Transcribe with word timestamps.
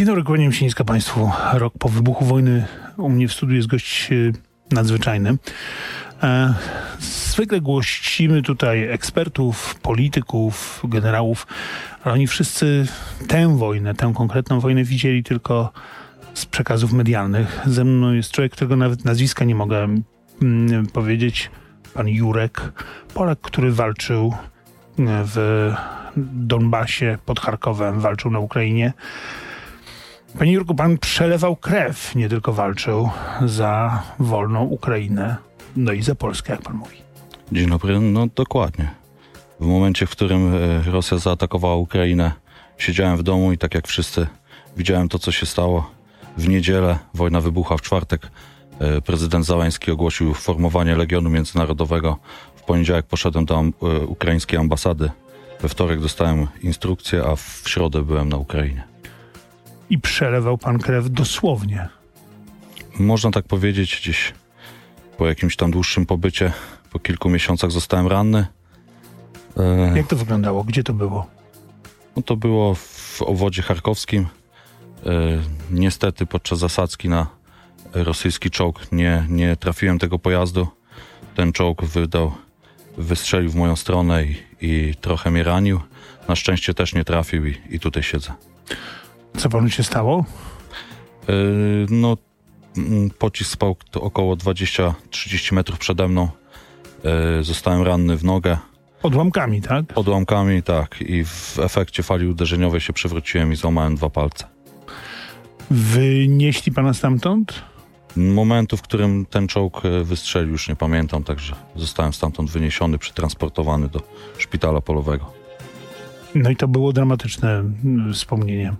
Dzień 0.00 0.06
dobry, 0.06 0.24
kłaniam 0.24 0.52
się 0.52 0.64
nisko 0.64 0.84
Państwu. 0.84 1.30
Rok 1.52 1.74
po 1.78 1.88
wybuchu 1.88 2.24
wojny 2.24 2.66
u 2.96 3.08
mnie 3.08 3.28
w 3.28 3.32
studiu 3.32 3.56
jest 3.56 3.68
gość 3.68 4.12
e, 4.12 4.14
nadzwyczajny. 4.74 5.36
E, 6.22 6.54
zwykle 6.98 7.60
gościmy 7.60 8.42
tutaj 8.42 8.88
ekspertów, 8.88 9.74
polityków, 9.74 10.82
generałów, 10.84 11.46
ale 12.04 12.14
oni 12.14 12.26
wszyscy 12.26 12.86
tę 13.28 13.56
wojnę, 13.56 13.94
tę 13.94 14.12
konkretną 14.16 14.60
wojnę 14.60 14.84
widzieli 14.84 15.22
tylko 15.22 15.72
z 16.34 16.46
przekazów 16.46 16.92
medialnych. 16.92 17.60
Ze 17.66 17.84
mną 17.84 18.12
jest 18.12 18.30
człowiek, 18.30 18.52
którego 18.52 18.76
nawet 18.76 19.04
nazwiska 19.04 19.44
nie 19.44 19.54
mogę 19.54 19.88
mm, 20.42 20.86
powiedzieć. 20.86 21.50
Pan 21.94 22.08
Jurek, 22.08 22.72
Polak, 23.14 23.40
który 23.40 23.72
walczył 23.72 24.34
w 25.06 25.72
Donbasie, 26.16 27.18
pod 27.26 27.40
Charkowem, 27.40 28.00
walczył 28.00 28.30
na 28.30 28.38
Ukrainie. 28.38 28.92
Panie 30.38 30.52
Jurku, 30.52 30.74
pan 30.74 30.98
przelewał 30.98 31.56
krew, 31.56 32.14
nie 32.14 32.28
tylko 32.28 32.52
walczył 32.52 33.10
za 33.46 34.02
wolną 34.18 34.64
Ukrainę, 34.64 35.36
no 35.76 35.92
i 35.92 36.02
za 36.02 36.14
Polskę, 36.14 36.52
jak 36.52 36.62
pan 36.62 36.76
mówi. 36.76 36.96
Dzień 37.52 37.68
dobry, 37.68 38.00
no 38.00 38.26
dokładnie. 38.34 38.90
W 39.60 39.66
momencie, 39.66 40.06
w 40.06 40.10
którym 40.10 40.54
e, 40.54 40.90
Rosja 40.90 41.18
zaatakowała 41.18 41.76
Ukrainę, 41.76 42.32
siedziałem 42.78 43.16
w 43.16 43.22
domu 43.22 43.52
i 43.52 43.58
tak 43.58 43.74
jak 43.74 43.88
wszyscy 43.88 44.26
widziałem 44.76 45.08
to, 45.08 45.18
co 45.18 45.32
się 45.32 45.46
stało. 45.46 45.90
W 46.36 46.48
niedzielę 46.48 46.98
wojna 47.14 47.40
wybucha, 47.40 47.76
w 47.76 47.82
czwartek 47.82 48.30
e, 48.78 49.00
prezydent 49.00 49.46
Załański 49.46 49.90
ogłosił 49.90 50.34
formowanie 50.34 50.96
Legionu 50.96 51.30
Międzynarodowego. 51.30 52.16
W 52.56 52.62
poniedziałek 52.62 53.06
poszedłem 53.06 53.44
do 53.44 53.60
e, 53.60 54.00
ukraińskiej 54.00 54.58
ambasady. 54.58 55.10
We 55.60 55.68
wtorek 55.68 56.00
dostałem 56.00 56.46
instrukcję, 56.62 57.24
a 57.24 57.36
w 57.36 57.62
środę 57.66 58.02
byłem 58.02 58.28
na 58.28 58.36
Ukrainie. 58.36 58.89
I 59.90 59.98
przelewał 59.98 60.58
pan 60.58 60.78
krew 60.78 61.10
dosłownie. 61.10 61.88
Można 62.98 63.30
tak 63.30 63.44
powiedzieć, 63.44 63.98
gdzieś 64.02 64.34
po 65.18 65.26
jakimś 65.26 65.56
tam 65.56 65.70
dłuższym 65.70 66.06
pobycie, 66.06 66.52
po 66.90 66.98
kilku 66.98 67.30
miesiącach 67.30 67.70
zostałem 67.70 68.06
ranny. 68.06 68.46
E... 69.56 69.96
Jak 69.96 70.06
to 70.06 70.16
wyglądało? 70.16 70.64
Gdzie 70.64 70.84
to 70.84 70.92
było? 70.92 71.26
No 72.16 72.22
to 72.22 72.36
było 72.36 72.74
w 72.74 73.22
obwodzie 73.22 73.62
charkowskim. 73.62 74.26
E... 75.06 75.10
Niestety 75.70 76.26
podczas 76.26 76.58
zasadzki 76.58 77.08
na 77.08 77.26
rosyjski 77.92 78.50
czołg 78.50 78.92
nie, 78.92 79.26
nie 79.28 79.56
trafiłem 79.56 79.98
tego 79.98 80.18
pojazdu. 80.18 80.68
Ten 81.34 81.52
czołg 81.52 81.84
wydał, 81.84 82.32
wystrzelił 82.98 83.50
w 83.50 83.54
moją 83.54 83.76
stronę 83.76 84.24
i, 84.24 84.36
i 84.60 84.94
trochę 85.00 85.30
mnie 85.30 85.42
ranił. 85.42 85.80
Na 86.28 86.36
szczęście 86.36 86.74
też 86.74 86.94
nie 86.94 87.04
trafił 87.04 87.46
i, 87.46 87.58
i 87.70 87.80
tutaj 87.80 88.02
siedzę. 88.02 88.32
Co 89.40 89.48
panu 89.48 89.70
się 89.70 89.82
stało? 89.82 90.24
Yy, 91.28 91.86
no, 91.90 92.16
mm, 92.76 93.10
pocisk 93.10 93.50
spał 93.50 93.76
około 93.94 94.36
20-30 94.36 95.54
metrów 95.54 95.78
przede 95.78 96.08
mną. 96.08 96.28
Yy, 97.36 97.44
zostałem 97.44 97.82
ranny 97.82 98.16
w 98.16 98.24
nogę. 98.24 98.58
Odłamkami, 99.02 99.62
tak? 99.62 99.84
Odłamkami, 99.94 100.62
tak. 100.62 101.00
I 101.00 101.24
w 101.24 101.58
efekcie 101.58 102.02
fali 102.02 102.26
uderzeniowej 102.26 102.80
się 102.80 102.92
przewróciłem 102.92 103.52
i 103.52 103.56
złamałem 103.56 103.94
dwa 103.94 104.10
palce. 104.10 104.46
Wynieśli 105.70 106.72
pana 106.72 106.94
stamtąd? 106.94 107.62
Momentu, 108.16 108.76
w 108.76 108.82
którym 108.82 109.26
ten 109.26 109.48
czołg 109.48 109.82
e, 109.84 110.04
wystrzelił, 110.04 110.52
już 110.52 110.68
nie 110.68 110.76
pamiętam, 110.76 111.24
także 111.24 111.54
zostałem 111.76 112.12
stamtąd 112.12 112.50
wyniesiony, 112.50 112.98
przetransportowany 112.98 113.88
do 113.88 114.00
szpitala 114.38 114.80
polowego. 114.80 115.32
No 116.34 116.50
i 116.50 116.56
to 116.56 116.68
było 116.68 116.92
dramatyczne 116.92 117.50
mm, 117.50 118.14
wspomnienie. 118.14 118.74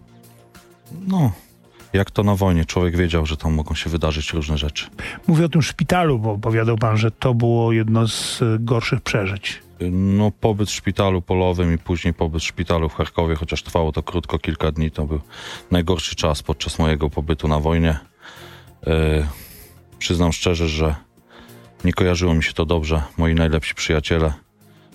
No, 1.07 1.33
jak 1.93 2.11
to 2.11 2.23
na 2.23 2.35
wojnie. 2.35 2.65
Człowiek 2.65 2.97
wiedział, 2.97 3.27
że 3.27 3.37
tam 3.37 3.55
mogą 3.55 3.75
się 3.75 3.91
wydarzyć 3.91 4.33
różne 4.33 4.59
rzeczy. 4.59 4.87
Mówię 5.27 5.45
o 5.45 5.49
tym 5.49 5.63
szpitalu, 5.63 6.19
bo 6.19 6.33
opowiadał 6.33 6.77
pan, 6.79 6.97
że 6.97 7.11
to 7.11 7.35
było 7.35 7.73
jedno 7.73 8.09
z 8.09 8.43
e, 8.43 8.57
gorszych 8.61 9.01
przeżyć. 9.01 9.63
No, 9.91 10.31
pobyt 10.31 10.69
w 10.69 10.73
szpitalu 10.73 11.23
polowym 11.23 11.75
i 11.75 11.79
później 11.79 12.15
pobyt 12.15 12.43
w 12.43 12.47
szpitalu 12.47 12.89
w 12.89 12.95
Charkowie, 12.95 13.35
chociaż 13.35 13.63
trwało 13.63 13.93
to 13.93 14.03
krótko, 14.03 14.39
kilka 14.39 14.73
dni, 14.73 14.91
to 14.91 15.05
był 15.07 15.21
najgorszy 15.71 16.17
czas 16.17 16.43
podczas 16.43 16.79
mojego 16.79 17.11
pobytu 17.11 17.49
na 17.49 17.61
wojnie. 17.61 17.99
Yy, 18.87 19.27
przyznam 19.99 20.33
szczerze, 20.33 20.69
że 20.69 20.95
nie 21.85 21.93
kojarzyło 21.93 22.35
mi 22.35 22.43
się 22.43 22.53
to 22.53 22.67
dobrze. 22.67 23.03
Moi 23.19 23.35
najlepsi 23.35 23.75
przyjaciele 23.75 24.33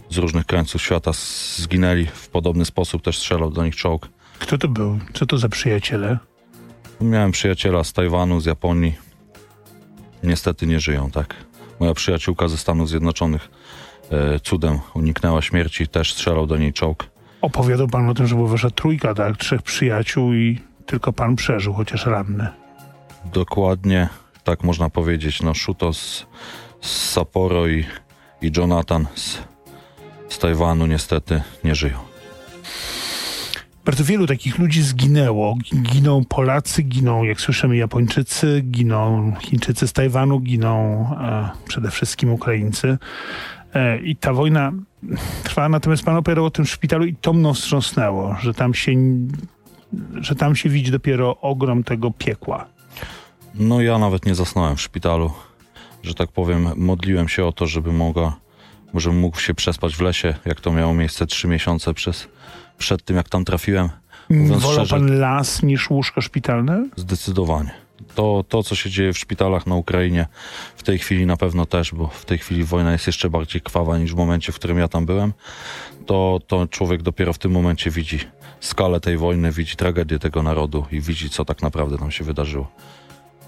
z 0.10 0.18
różnych 0.18 0.46
krańców 0.46 0.82
świata 0.82 1.12
zginęli 1.56 2.06
w 2.06 2.30
podobny 2.30 2.66
sposób, 2.66 3.02
też 3.02 3.18
strzelał 3.18 3.52
do 3.52 3.66
nich 3.66 3.76
czołg. 3.76 4.10
Kto 4.46 4.58
to 4.58 4.68
był? 4.68 5.00
Co 5.14 5.26
to 5.26 5.38
za 5.38 5.50
przyjaciele? 5.50 6.18
Miałem 7.02 7.32
przyjaciela 7.32 7.84
z 7.84 7.94
Tajwanu, 7.94 8.40
z 8.40 8.46
Japonii. 8.46 8.96
Niestety 10.24 10.68
nie 10.68 10.80
żyją, 10.80 11.12
tak. 11.12 11.36
Moja 11.80 11.94
przyjaciółka 11.94 12.48
ze 12.48 12.58
Stanów 12.58 12.90
Zjednoczonych 12.90 13.50
e, 14.12 14.40
cudem 14.40 14.80
uniknęła 14.94 15.42
śmierci, 15.42 15.88
też 15.88 16.14
strzelał 16.14 16.48
do 16.48 16.58
niej 16.58 16.74
czołg. 16.74 17.08
Opowiadał 17.42 17.88
pan 17.88 18.10
o 18.10 18.14
tym, 18.14 18.28
że 18.28 18.36
była 18.36 18.48
wasza 18.48 18.70
trójka, 18.70 19.14
tak? 19.14 19.38
Trzech 19.38 19.62
przyjaciół 19.62 20.34
i 20.34 20.60
tylko 20.86 21.14
pan 21.14 21.36
przeżył, 21.36 21.74
chociaż 21.74 22.06
ranny. 22.06 22.48
Dokładnie, 23.34 24.10
tak 24.44 24.64
można 24.64 24.90
powiedzieć. 24.90 25.42
No, 25.42 25.54
Shuto 25.54 25.94
z, 25.94 26.26
z 26.82 27.10
Sapporo 27.12 27.68
i, 27.68 27.86
i 28.42 28.52
Jonathan 28.58 29.08
z, 29.16 29.38
z 30.30 30.40
Tajwanu 30.40 30.86
niestety 30.86 31.42
nie 31.64 31.76
żyją. 31.76 32.15
Bardzo 33.86 34.04
wielu 34.04 34.28
takich 34.28 34.58
ludzi 34.58 34.82
zginęło. 34.82 35.56
Giną 35.82 36.26
Polacy, 36.26 36.84
giną, 36.84 37.24
jak 37.24 37.42
słyszymy, 37.42 37.78
Japończycy, 37.78 38.62
giną 38.62 39.34
Chińczycy 39.40 39.88
z 39.88 39.94
Tajwanu, 39.94 40.40
giną 40.40 41.06
e, 41.22 41.50
przede 41.68 41.92
wszystkim 41.92 42.34
Ukraińcy. 42.34 42.98
E, 43.74 44.00
I 44.00 44.16
ta 44.16 44.34
wojna 44.34 44.72
trwa, 45.44 45.70
natomiast 45.70 46.04
pan 46.04 46.16
opowiadał 46.16 46.46
o 46.46 46.52
tym 46.52 46.66
szpitalu 46.66 47.06
i 47.06 47.16
to 47.16 47.34
mną 47.34 47.54
wstrząsnęło, 47.54 48.36
że 48.42 48.54
tam 48.54 48.74
się, 48.74 48.92
że 50.14 50.36
tam 50.36 50.56
się 50.56 50.70
widzi 50.70 50.92
dopiero 50.92 51.42
ogrom 51.42 51.84
tego 51.84 52.12
piekła. 52.12 52.66
No 53.56 53.82
ja 53.82 53.98
nawet 53.98 54.26
nie 54.26 54.36
zasnąłem 54.36 54.76
w 54.76 54.82
szpitalu, 54.82 55.32
że 56.04 56.14
tak 56.14 56.32
powiem, 56.32 56.70
modliłem 56.76 57.30
się 57.30 57.46
o 57.46 57.52
to, 57.52 57.68
żeby 57.68 57.92
mogła, 57.94 58.36
może 58.94 59.12
mógł 59.12 59.40
się 59.40 59.54
przespać 59.54 59.96
w 59.96 60.02
lesie, 60.02 60.34
jak 60.46 60.62
to 60.62 60.72
miało 60.72 60.94
miejsce 60.94 61.26
trzy 61.26 61.48
miesiące 61.48 61.94
przez 61.94 62.28
przed 62.78 63.04
tym, 63.04 63.16
jak 63.16 63.30
tam 63.30 63.46
trafiłem. 63.46 63.90
Mówiąc 64.30 64.64
Wolał 64.64 64.86
szczerze, 64.86 64.96
pan 64.96 65.20
las 65.20 65.64
niż 65.64 65.90
łóżko 65.90 66.22
szpitalne? 66.22 66.90
Zdecydowanie. 66.96 67.72
To, 68.16 68.46
to, 68.50 68.64
co 68.64 68.76
się 68.76 68.90
dzieje 68.90 69.14
w 69.14 69.18
szpitalach 69.18 69.68
na 69.68 69.76
Ukrainie, 69.76 70.28
w 70.76 70.84
tej 70.84 71.00
chwili 71.00 71.26
na 71.26 71.38
pewno 71.38 71.66
też, 71.66 71.94
bo 71.94 72.08
w 72.08 72.26
tej 72.26 72.38
chwili 72.38 72.64
wojna 72.64 72.92
jest 72.92 73.08
jeszcze 73.08 73.30
bardziej 73.30 73.62
krwawa 73.62 73.98
niż 73.98 74.14
w 74.14 74.18
momencie, 74.18 74.52
w 74.52 74.56
którym 74.56 74.78
ja 74.78 74.88
tam 74.88 75.06
byłem, 75.06 75.34
to, 76.06 76.40
to 76.48 76.68
człowiek 76.68 77.02
dopiero 77.02 77.34
w 77.34 77.38
tym 77.38 77.52
momencie 77.52 77.92
widzi 77.92 78.20
skalę 78.60 79.00
tej 79.00 79.18
wojny, 79.18 79.52
widzi 79.52 79.76
tragedię 79.76 80.20
tego 80.20 80.44
narodu 80.44 80.86
i 80.92 81.02
widzi, 81.02 81.30
co 81.30 81.46
tak 81.46 81.62
naprawdę 81.62 81.98
tam 81.98 82.12
się 82.12 82.24
wydarzyło. 82.24 82.72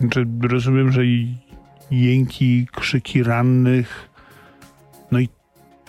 Znaczy, 0.02 0.26
rozumiem, 0.42 0.92
że 0.92 1.06
i 1.06 1.36
jęki, 1.92 2.68
krzyki 2.72 3.24
rannych, 3.24 4.10
no 5.12 5.20
i 5.20 5.30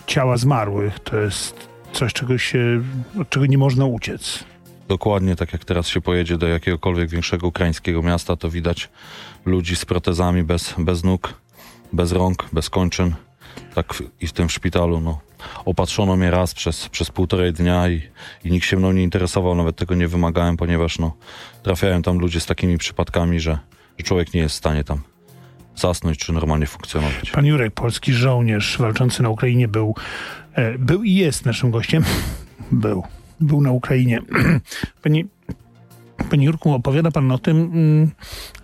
ciała 0.07 0.37
zmarłych 0.37 0.99
to 0.99 1.17
jest 1.17 1.69
coś, 1.93 2.13
czego 2.13 2.37
się, 2.37 2.81
od 3.21 3.29
czego 3.29 3.45
nie 3.45 3.57
można 3.57 3.85
uciec. 3.85 4.43
Dokładnie 4.87 5.35
tak 5.35 5.53
jak 5.53 5.65
teraz 5.65 5.87
się 5.87 6.01
pojedzie 6.01 6.37
do 6.37 6.47
jakiegokolwiek 6.47 7.09
większego 7.09 7.47
ukraińskiego 7.47 8.01
miasta, 8.01 8.35
to 8.35 8.49
widać 8.49 8.89
ludzi 9.45 9.75
z 9.75 9.85
protezami 9.85 10.43
bez, 10.43 10.75
bez 10.77 11.03
nóg, 11.03 11.33
bez 11.93 12.11
rąk, 12.11 12.49
bez 12.53 12.69
kończyn. 12.69 13.15
Tak 13.75 14.03
i 14.21 14.27
w 14.27 14.33
tym 14.33 14.49
szpitalu, 14.49 15.01
no. 15.01 15.19
Opatrzono 15.65 16.15
mnie 16.15 16.31
raz 16.31 16.53
przez, 16.53 16.89
przez 16.89 17.11
półtorej 17.11 17.53
dnia 17.53 17.89
i, 17.89 18.01
i 18.43 18.51
nikt 18.51 18.65
się 18.65 18.77
mną 18.77 18.91
nie 18.91 19.03
interesował, 19.03 19.55
nawet 19.55 19.75
tego 19.75 19.95
nie 19.95 20.07
wymagałem, 20.07 20.57
ponieważ 20.57 20.99
no, 20.99 21.15
trafiają 21.63 22.01
tam 22.01 22.19
ludzie 22.19 22.39
z 22.39 22.45
takimi 22.45 22.77
przypadkami, 22.77 23.39
że, 23.39 23.59
że 23.97 24.03
człowiek 24.03 24.33
nie 24.33 24.41
jest 24.41 24.55
w 24.55 24.57
stanie 24.57 24.83
tam 24.83 25.01
zasnąć 25.79 26.17
czy 26.17 26.33
normalnie 26.33 26.67
funkcjonować. 26.67 27.31
Pan 27.31 27.45
Jurek, 27.45 27.73
polski 27.73 28.13
żołnierz 28.13 28.77
walczący 28.77 29.23
na 29.23 29.29
Ukrainie, 29.29 29.67
był, 29.67 29.95
e, 30.53 30.77
był 30.77 31.03
i 31.03 31.13
jest 31.13 31.45
naszym 31.45 31.71
gościem. 31.71 32.03
Był. 32.71 33.03
Był 33.39 33.61
na 33.61 33.71
Ukrainie. 33.71 34.21
Panie, 35.03 35.23
Panie 36.29 36.45
Jurku, 36.45 36.73
opowiada 36.73 37.11
pan 37.11 37.31
o 37.31 37.37
tym, 37.37 37.57
mm, 37.57 38.11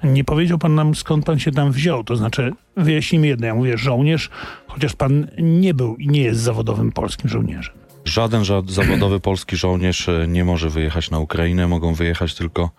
nie 0.04 0.24
powiedział 0.24 0.58
pan 0.58 0.76
nam 0.76 0.96
skąd 0.96 1.26
pan 1.26 1.40
się 1.40 1.52
tam 1.52 1.72
wziął. 1.72 2.04
To 2.04 2.16
znaczy, 2.16 2.54
wyjaśnijmy 2.78 3.28
jedno, 3.28 3.48
ja 3.48 3.56
mówię 3.56 3.78
żołnierz, 3.78 4.30
chociaż 4.68 4.94
pan 4.94 5.28
nie 5.38 5.74
był 5.74 5.96
i 5.96 6.08
nie 6.08 6.22
jest 6.22 6.42
zawodowym 6.42 6.92
polskim 6.92 7.30
żołnierzem. 7.30 7.76
Żaden 8.06 8.44
zawodowy 8.68 9.20
polski 9.20 9.58
żołnierz 9.58 10.10
e, 10.10 10.28
nie 10.28 10.46
może 10.46 10.70
wyjechać 10.70 11.12
na 11.12 11.20
Ukrainę. 11.20 11.68
Mogą 11.68 11.94
wyjechać 11.94 12.36
tylko 12.36 12.70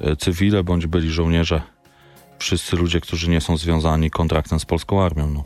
e, 0.00 0.16
cywile 0.16 0.64
bądź 0.64 0.86
byli 0.86 1.10
żołnierze 1.10 1.62
wszyscy 2.42 2.76
ludzie, 2.76 3.00
którzy 3.00 3.30
nie 3.30 3.40
są 3.40 3.56
związani 3.56 4.10
kontraktem 4.10 4.60
z 4.60 4.64
polską 4.64 5.02
armią. 5.02 5.30
No. 5.30 5.44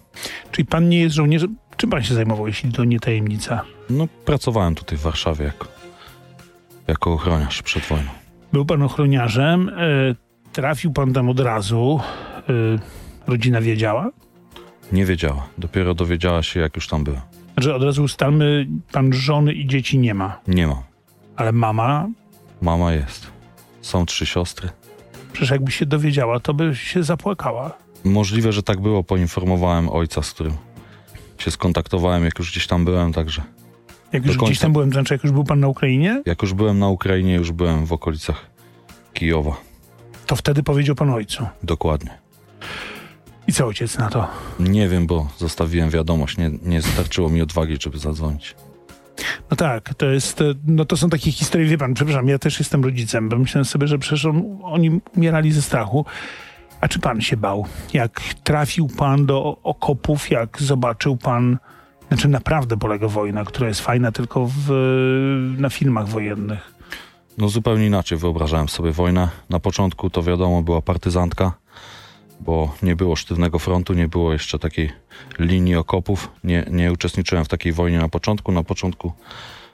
Czyli 0.51 0.67
pan 0.67 0.89
nie 0.89 1.01
jest 1.01 1.15
żołnierzem? 1.15 1.57
Czym 1.77 1.91
pan 1.91 2.03
się 2.03 2.15
zajmował, 2.15 2.47
jeśli 2.47 2.73
to 2.73 2.85
nie 2.85 3.01
tajemnica? 3.01 3.63
No, 3.91 4.09
pracowałem 4.25 4.75
tutaj 4.75 4.99
w 4.99 5.01
Warszawie 5.01 5.45
jako, 5.45 5.67
jako 6.87 7.13
ochroniarz 7.13 7.63
przed 7.63 7.83
wojną. 7.83 8.11
Był 8.53 8.65
pan 8.65 8.83
ochroniarzem, 8.83 9.69
e, 9.69 9.73
trafił 10.53 10.93
pan 10.93 11.13
tam 11.13 11.29
od 11.29 11.41
razu. 11.41 12.01
E, 12.49 12.53
rodzina 13.27 13.61
wiedziała? 13.61 14.11
Nie 14.93 15.05
wiedziała. 15.05 15.47
Dopiero 15.59 15.95
dowiedziała 15.95 16.43
się, 16.43 16.61
jak 16.61 16.77
już 16.77 16.89
tam 16.89 17.05
byłem. 17.05 17.21
Że 17.57 17.75
od 17.75 17.83
razu 17.83 18.03
ustalmy, 18.03 18.67
pan 18.93 19.13
żony 19.13 19.53
i 19.53 19.67
dzieci 19.67 19.99
nie 19.99 20.15
ma. 20.15 20.41
Nie 20.49 20.67
mam. 20.67 20.83
Ale 21.37 21.53
mama, 21.53 22.09
Mama 22.63 22.93
jest. 22.93 23.27
Są 23.81 24.07
trzy 24.07 24.27
siostry. 24.27 24.69
Przecież 25.37 25.51
jakby 25.51 25.71
się 25.73 25.87
dowiedziała, 25.87 26.41
to 26.41 26.55
by 26.55 26.77
się 26.77 27.03
zapłakała. 27.03 27.73
Możliwe, 28.05 28.53
że 28.53 28.63
tak 28.63 28.81
było. 28.81 29.05
Poinformowałem 29.05 29.89
ojca, 29.89 30.23
z 30.23 30.31
którym 30.31 30.53
się 31.39 31.51
skontaktowałem, 31.51 32.25
jak 32.25 32.39
już 32.39 32.51
gdzieś 32.51 32.67
tam 32.67 32.85
byłem, 32.85 33.13
także 33.13 33.43
Jak 34.13 34.27
już 34.27 34.37
gdzieś 34.37 34.49
końca. 34.49 34.63
tam 34.63 34.73
byłem, 34.73 34.93
znaczy 34.93 35.15
jak 35.15 35.23
już 35.25 35.33
był 35.33 35.45
pan 35.45 35.61
na 35.61 35.69
Ukrainie, 35.69 36.23
jak 36.27 36.43
już 36.43 36.55
byłem 36.55 36.79
na 36.79 36.89
Ukrainie, 36.89 37.35
już 37.35 37.53
byłem 37.53 37.87
w 37.87 37.93
okolicach 37.93 38.47
Kijowa. 39.15 39.57
to 40.27 40.37
wtedy 40.37 40.63
powiedział 40.63 40.95
pan 40.97 41.11
ojcu. 41.11 41.47
Dokładnie. 41.63 42.11
I 43.49 43.53
co 43.53 43.67
ojciec 43.67 43.99
na 43.99 44.09
to? 44.11 44.29
Nie 44.61 44.89
wiem, 44.89 45.07
bo 45.07 45.29
zostawiłem 45.39 45.91
wiadomość. 45.91 46.37
Nie, 46.39 46.51
nie 46.63 46.83
starczyło 46.83 47.29
mi 47.29 47.43
odwagi, 47.43 47.77
żeby 47.81 47.99
zadzwonić. 47.99 48.55
No 49.51 49.57
tak, 49.57 49.95
to 49.95 50.07
jest, 50.07 50.41
e, 50.41 50.45
no 50.67 50.85
to 50.85 50.97
są 50.97 51.11
takie 51.11 51.33
historie, 51.33 51.67
wie 51.67 51.79
pan, 51.79 51.95
przepraszam, 51.95 52.29
ja 52.29 52.39
też 52.39 52.59
jestem 52.59 52.85
rodzicem, 52.85 53.29
bo 53.29 53.39
myślałem 53.39 53.65
sobie, 53.65 53.87
że 53.87 53.99
przecież 53.99 54.25
on, 54.25 54.59
oni 54.63 55.01
umierali 55.17 55.53
ze 55.53 55.63
strachu. 55.63 56.05
A 56.81 56.89
czy 56.89 56.99
pan 56.99 57.21
się 57.21 57.37
bał? 57.37 57.67
Jak 57.93 58.21
trafił 58.45 58.89
pan 58.89 59.27
do 59.27 59.57
okopów, 59.63 60.31
jak 60.31 60.63
zobaczył 60.63 61.17
pan, 61.17 61.59
znaczy 62.09 62.29
naprawdę 62.29 62.77
polega 62.77 63.09
wojna, 63.09 63.45
która 63.45 63.69
jest 63.69 63.81
fajna 63.81 64.13
tylko 64.13 64.51
w, 64.57 64.71
na 65.59 65.71
filmach 65.71 66.09
wojennych. 66.09 66.75
No 67.39 67.49
zupełnie 67.49 67.87
inaczej 67.87 68.19
wyobrażałem 68.19 68.69
sobie 68.69 68.93
wojnę. 68.93 69.29
Na 69.51 69.61
początku 69.61 70.11
to 70.11 70.23
wiadomo 70.23 70.63
była 70.63 70.83
partyzantka, 70.83 71.53
bo 72.41 72.75
nie 72.83 72.97
było 72.97 73.17
sztywnego 73.17 73.59
frontu, 73.59 73.95
nie 73.95 74.09
było 74.09 74.33
jeszcze 74.33 74.59
takiej 74.59 74.93
linii 75.39 75.77
okopów. 75.77 76.31
Nie, 76.45 76.67
nie 76.71 76.93
uczestniczyłem 76.93 77.45
w 77.45 77.49
takiej 77.49 77.73
wojnie 77.73 77.99
na 77.99 78.09
początku. 78.09 78.53
Na 78.53 78.63
początku 78.63 79.13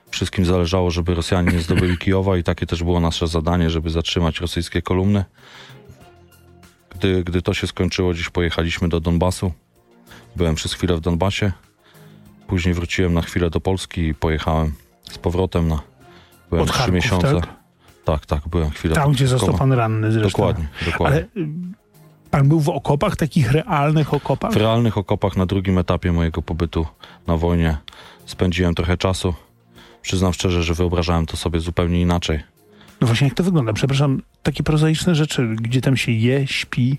wszystkim 0.09 0.45
zależało, 0.45 0.91
żeby 0.91 1.15
Rosjanie 1.15 1.51
nie 1.51 1.59
zdobyli 1.59 1.97
Kijowa 1.97 2.37
i 2.37 2.43
takie 2.43 2.65
też 2.65 2.83
było 2.83 2.99
nasze 2.99 3.27
zadanie, 3.27 3.69
żeby 3.69 3.89
zatrzymać 3.89 4.39
rosyjskie 4.39 4.81
kolumny. 4.81 5.25
Gdy, 6.95 7.23
gdy 7.23 7.41
to 7.41 7.53
się 7.53 7.67
skończyło, 7.67 8.13
dziś 8.13 8.29
pojechaliśmy 8.29 8.89
do 8.89 8.99
Donbasu. 8.99 9.51
Byłem 10.35 10.55
przez 10.55 10.73
chwilę 10.73 10.97
w 10.97 11.01
Donbasie. 11.01 11.51
Później 12.47 12.73
wróciłem 12.73 13.13
na 13.13 13.21
chwilę 13.21 13.49
do 13.49 13.61
Polski 13.61 14.01
i 14.01 14.15
pojechałem 14.15 14.73
z 15.11 15.17
powrotem 15.17 15.67
na 15.67 15.81
byłem 16.49 16.63
Od 16.63 16.69
trzy 16.69 16.77
Charków, 16.77 16.95
miesiące. 16.95 17.33
tak? 17.41 17.63
Tak, 18.05 18.25
tak, 18.25 18.47
byłem 18.47 18.69
chwilę. 18.69 18.95
Tam, 18.95 19.11
gdzie 19.11 19.27
został 19.27 19.57
pan 19.57 19.71
ranny 19.73 20.11
zresztą. 20.11 20.29
Dokładnie, 20.29 20.67
dokładnie. 20.85 21.17
Ale 21.17 21.45
pan 22.33 22.47
był 22.47 22.59
w 22.59 22.69
okopach, 22.69 23.15
takich 23.15 23.51
realnych 23.51 24.13
okopach? 24.13 24.53
W 24.53 24.55
realnych 24.55 24.97
okopach 24.97 25.37
na 25.37 25.45
drugim 25.45 25.77
etapie 25.77 26.11
mojego 26.11 26.41
pobytu 26.41 26.85
na 27.27 27.37
wojnie 27.37 27.77
spędziłem 28.25 28.75
trochę 28.75 28.97
czasu. 28.97 29.33
Przyznam 30.01 30.33
szczerze, 30.33 30.63
że 30.63 30.73
wyobrażałem 30.73 31.25
to 31.25 31.37
sobie 31.37 31.59
zupełnie 31.59 32.01
inaczej. 32.01 32.39
No 33.01 33.07
właśnie, 33.07 33.27
jak 33.27 33.37
to 33.37 33.43
wygląda? 33.43 33.73
Przepraszam, 33.73 34.21
takie 34.43 34.63
prozaiczne 34.63 35.15
rzeczy, 35.15 35.55
gdzie 35.61 35.81
tam 35.81 35.97
się 35.97 36.11
je, 36.11 36.47
śpi. 36.47 36.97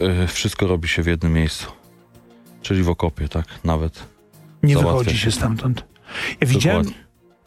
Yy, 0.00 0.26
wszystko 0.26 0.66
robi 0.66 0.88
się 0.88 1.02
w 1.02 1.06
jednym 1.06 1.32
miejscu. 1.32 1.66
Czyli 2.62 2.82
w 2.82 2.88
okopie, 2.88 3.28
tak? 3.28 3.44
Nawet. 3.64 4.06
Nie 4.62 4.76
wychodzi 4.76 5.10
się. 5.10 5.18
się 5.18 5.30
stamtąd. 5.32 5.84
Ja 6.40 6.46
widziałem, 6.46 6.82
Dokładnie. 6.82 7.04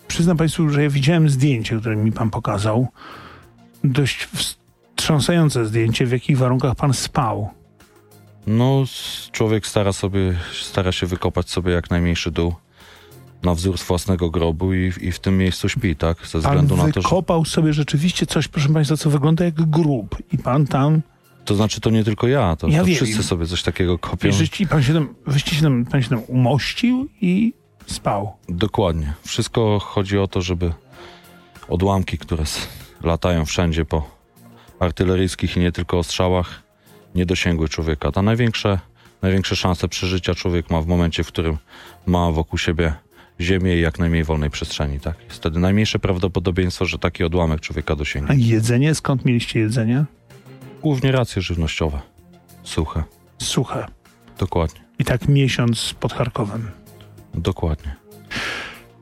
przyznam 0.08 0.38
Państwu, 0.38 0.70
że 0.70 0.84
ja 0.84 0.90
widziałem 0.90 1.30
zdjęcie, 1.30 1.80
które 1.80 1.96
mi 1.96 2.12
Pan 2.12 2.30
pokazał. 2.30 2.88
Dość 3.84 4.28
wstrząsające 4.98 5.66
zdjęcie, 5.66 6.06
w 6.06 6.12
jakich 6.12 6.38
warunkach 6.38 6.76
Pan 6.76 6.94
spał. 6.94 7.50
No, 8.48 8.84
człowiek 9.32 9.68
stara 9.68 9.94
sobie, 9.94 10.20
stara 10.62 10.92
się 10.92 11.08
wykopać 11.08 11.50
sobie 11.50 11.72
jak 11.74 11.90
najmniejszy 11.90 12.32
dół 12.32 12.56
na 13.44 13.54
wzór 13.56 13.78
z 13.78 13.84
własnego 13.84 14.30
grobu 14.30 14.74
i, 14.74 14.92
i 15.02 15.12
w 15.12 15.20
tym 15.20 15.38
miejscu 15.38 15.70
śpi, 15.70 15.96
tak? 15.96 16.18
Ze 16.28 16.32
Pan 16.32 16.42
względu 16.42 16.76
na 16.78 16.84
to, 16.84 17.02
że... 17.02 17.02
wykopał 17.02 17.46
sobie 17.46 17.74
rzeczywiście 17.74 18.26
coś, 18.26 18.48
proszę 18.48 18.70
Państwa, 18.70 18.98
co 18.98 19.10
wygląda 19.10 19.46
jak 19.46 19.54
grób. 19.56 20.18
I 20.34 20.38
Pan 20.38 20.68
tam, 20.68 21.02
To 21.46 21.56
znaczy, 21.56 21.82
to 21.82 21.90
nie 21.90 22.04
tylko 22.04 22.28
ja, 22.28 22.56
to, 22.56 22.68
Ja 22.68 22.80
to 22.80 22.86
wiem. 22.86 22.96
wszyscy 22.96 23.24
sobie 23.24 23.46
coś 23.46 23.64
takiego 23.64 23.98
kopią. 24.00 24.30
i 24.60 24.68
pan 24.68 24.84
się 24.84 24.94
tam, 24.94 25.16
wyście 25.28 25.56
się 25.56 25.62
tam, 25.62 25.86
Pan 25.86 26.02
się 26.04 26.10
tam 26.10 26.22
umościł 26.28 27.08
i 27.22 27.54
spał. 27.88 28.34
Dokładnie. 28.50 29.14
Wszystko 29.24 29.80
chodzi 29.80 30.18
o 30.18 30.28
to, 30.28 30.42
żeby 30.42 30.74
odłamki, 31.70 32.18
które 32.18 32.44
latają 33.04 33.46
wszędzie 33.46 33.86
po 33.86 34.15
artyleryjskich 34.80 35.58
i 35.58 35.60
nie 35.60 35.72
tylko 35.72 36.00
ostrzałach, 36.00 36.64
nie 37.16 37.26
dosięgły 37.26 37.70
człowieka. 37.70 38.12
Ta 38.12 38.22
największe, 38.22 38.80
największe 39.22 39.56
szanse 39.56 39.88
przeżycia 39.88 40.36
człowiek 40.36 40.70
ma 40.70 40.82
w 40.82 40.88
momencie, 40.88 41.24
w 41.24 41.28
którym 41.28 41.58
ma 42.06 42.32
wokół 42.32 42.60
siebie 42.60 42.94
ziemię 43.42 43.78
i 43.78 43.82
jak 43.82 44.00
najmniej 44.00 44.24
wolnej 44.24 44.50
przestrzeni. 44.50 45.00
Tak? 45.00 45.16
Jest 45.24 45.36
wtedy 45.38 45.60
najmniejsze 45.60 46.00
prawdopodobieństwo, 46.00 46.86
że 46.86 46.98
taki 47.00 47.24
odłamek 47.24 47.62
człowieka 47.62 47.94
A 47.94 47.96
dosięgnie. 47.96 48.36
jedzenie? 48.48 48.96
Skąd 48.96 49.26
mieliście 49.26 49.60
jedzenie? 49.60 50.06
Głównie 50.82 51.12
racje 51.12 51.42
żywnościowe. 51.42 52.02
Suche. 52.64 53.04
Suche. 53.38 53.86
Dokładnie. 54.40 54.82
I 55.00 55.06
tak 55.06 55.28
miesiąc 55.28 55.96
pod 56.00 56.14
Charkowem. 56.14 56.72
Dokładnie. 57.34 57.96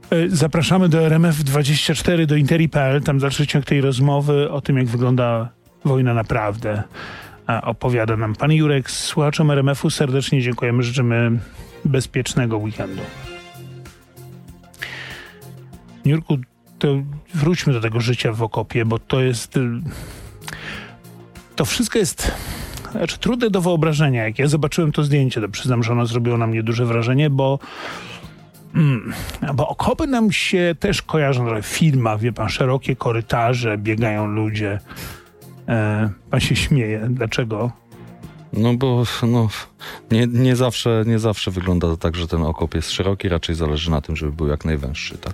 E, 0.09 0.29
Zapraszamy 0.29 0.89
do 0.89 0.97
RMF24, 0.97 2.25
do 2.25 2.35
Interi.pl. 2.35 3.01
Tam 3.01 3.19
dalszy 3.19 3.47
ciąg 3.47 3.65
tej 3.65 3.81
rozmowy 3.81 4.51
o 4.51 4.61
tym, 4.61 4.77
jak 4.77 4.85
wygląda 4.87 5.49
wojna 5.85 6.13
naprawdę. 6.13 6.83
Opowiada 7.63 8.17
nam 8.17 8.35
pan 8.35 8.51
Jurek. 8.51 8.91
Słuchaczom 8.91 9.51
RMF-u 9.51 9.89
serdecznie 9.89 10.41
dziękujemy. 10.41 10.83
Życzymy 10.83 11.39
bezpiecznego 11.85 12.57
weekendu. 12.57 13.01
Jurku, 16.05 16.37
to 16.79 16.87
wróćmy 17.33 17.73
do 17.73 17.81
tego 17.81 17.99
życia 17.99 18.33
w 18.33 18.43
okopie, 18.43 18.85
bo 18.85 18.99
to 18.99 19.21
jest... 19.21 19.59
To 21.55 21.65
wszystko 21.65 21.99
jest... 21.99 22.31
Znaczy, 22.91 23.19
trudne 23.19 23.49
do 23.49 23.61
wyobrażenia. 23.61 24.23
Jak 24.23 24.39
ja 24.39 24.47
zobaczyłem 24.47 24.91
to 24.91 25.03
zdjęcie, 25.03 25.41
to 25.41 25.49
przyznam, 25.49 25.83
że 25.83 25.91
ono 25.91 26.05
zrobiło 26.05 26.37
na 26.37 26.47
mnie 26.47 26.63
duże 26.63 26.85
wrażenie, 26.85 27.29
bo 27.29 27.59
bo 29.53 29.67
okopy 29.67 30.07
nam 30.07 30.31
się 30.31 30.75
też 30.79 31.01
kojarzą 31.01 31.61
w 31.61 31.65
filmach, 31.65 32.19
wie 32.19 32.33
pan, 32.33 32.49
szerokie 32.49 32.95
korytarze, 32.95 33.77
biegają 33.77 34.27
ludzie. 34.27 34.79
E, 35.67 36.09
pan 36.29 36.39
się 36.39 36.55
śmieje. 36.55 37.07
Dlaczego? 37.09 37.71
No 38.53 38.73
bo 38.73 39.03
no, 39.23 39.47
nie, 40.11 40.27
nie, 40.27 40.55
zawsze, 40.55 41.03
nie 41.07 41.19
zawsze 41.19 41.51
wygląda 41.51 41.87
to 41.87 41.97
tak, 41.97 42.15
że 42.15 42.27
ten 42.27 42.43
okop 42.43 42.75
jest 42.75 42.91
szeroki, 42.91 43.29
raczej 43.29 43.55
zależy 43.55 43.91
na 43.91 44.01
tym, 44.01 44.15
żeby 44.15 44.31
był 44.31 44.47
jak 44.47 44.65
najwęższy, 44.65 45.17
tak? 45.17 45.33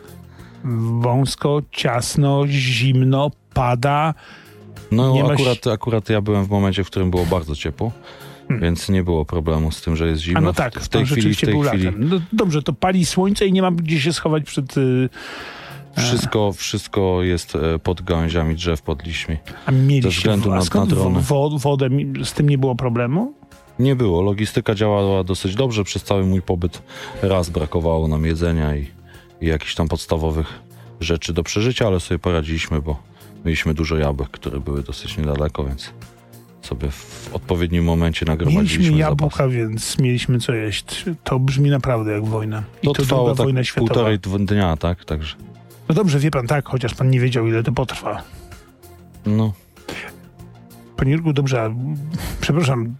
Wąsko, 1.01 1.61
ciasno, 1.71 2.43
zimno, 2.47 3.31
pada. 3.53 4.13
No 4.91 5.13
Nie 5.13 5.25
akurat, 5.25 5.67
akurat 5.67 6.09
ja 6.09 6.21
byłem 6.21 6.45
w 6.45 6.49
momencie, 6.49 6.83
w 6.83 6.87
którym 6.87 7.11
było 7.11 7.25
bardzo 7.25 7.55
ciepło, 7.55 7.91
więc 8.49 8.89
nie 8.89 9.03
było 9.03 9.25
problemu 9.25 9.71
z 9.71 9.81
tym, 9.81 9.95
że 9.95 10.07
jest 10.07 10.21
zimno. 10.21 10.39
Hmm. 10.39 10.47
A 10.47 10.49
no 10.49 10.53
tak, 10.53 10.83
w 10.83 10.89
tej 10.89 11.01
pan 11.01 11.05
chwili, 11.05 11.21
w 11.21 11.23
rzeczywiście 11.23 11.47
tej 11.47 11.55
był 11.55 11.63
chwili. 11.63 11.91
No 11.97 12.21
dobrze, 12.33 12.61
to 12.61 12.73
pali 12.73 13.05
słońce 13.05 13.47
i 13.47 13.53
nie 13.53 13.61
mam 13.61 13.75
gdzie 13.75 14.01
się 14.01 14.13
schować 14.13 14.43
przed... 14.43 14.77
y, 14.77 15.09
wszystko, 15.97 16.51
wszystko 16.53 17.23
jest 17.23 17.55
e, 17.55 17.79
pod 17.79 18.01
gałęziami 18.01 18.55
drzew, 18.55 18.81
pod 18.81 19.05
liśćmi. 19.05 19.37
A 19.65 19.71
mieliście 19.71 20.09
względu 20.19 20.51
a 20.51 20.55
na- 20.55 20.79
na 20.79 20.85
drony. 20.85 21.19
wo, 21.21 21.49
wodę? 21.49 21.89
Z 22.23 22.33
tym 22.33 22.49
nie 22.49 22.57
było 22.57 22.75
problemu? 22.75 23.33
Nie 23.79 23.95
było, 23.95 24.21
logistyka 24.21 24.75
działała 24.75 25.23
dosyć 25.23 25.55
dobrze, 25.55 25.83
przez 25.83 26.03
cały 26.03 26.25
mój 26.25 26.41
pobyt 26.41 26.81
raz 27.21 27.49
brakowało 27.49 28.07
nam 28.07 28.25
jedzenia 28.25 28.75
i, 28.75 28.87
i 29.41 29.45
jakichś 29.47 29.75
tam 29.75 29.87
podstawowych 29.87 30.59
rzeczy 30.99 31.33
do 31.33 31.43
przeżycia, 31.43 31.87
ale 31.87 31.99
sobie 31.99 32.19
poradziliśmy, 32.19 32.81
bo 32.81 32.99
mieliśmy 33.45 33.73
dużo 33.73 33.97
jabłek, 33.97 34.29
które 34.29 34.59
były 34.59 34.83
dosyć 34.83 35.17
niedaleko, 35.17 35.63
więc 35.63 35.93
sobie 36.61 36.91
w 36.91 37.29
odpowiednim 37.33 37.83
momencie 37.83 38.25
nagromadziliśmy 38.25 38.77
Mieliśmy 38.79 38.97
zapas. 39.03 39.09
jabłka, 39.21 39.47
więc 39.47 39.99
mieliśmy 39.99 40.39
co 40.39 40.53
jeść. 40.53 41.05
To 41.23 41.39
brzmi 41.39 41.69
naprawdę 41.69 42.11
jak 42.11 42.25
wojna. 42.25 42.63
I 42.83 42.87
To 42.87 42.93
to, 42.93 43.01
trwało 43.01 43.27
tak 43.35 43.37
wojna 43.45 43.63
światowa. 43.63 43.93
półtorej 43.93 44.19
dnia, 44.19 44.77
tak? 44.77 45.05
Także 45.05 45.35
No 45.89 45.95
dobrze, 45.95 46.19
wie 46.19 46.31
pan 46.31 46.47
tak, 46.47 46.67
chociaż 46.69 46.93
pan 46.95 47.09
nie 47.09 47.19
wiedział, 47.19 47.47
ile 47.47 47.63
to 47.63 47.71
potrwa. 47.71 48.23
no, 49.25 49.53
Panie 50.97 51.11
Jurku, 51.11 51.33
dobrze, 51.33 51.61
a, 51.61 51.69
przepraszam, 52.41 52.95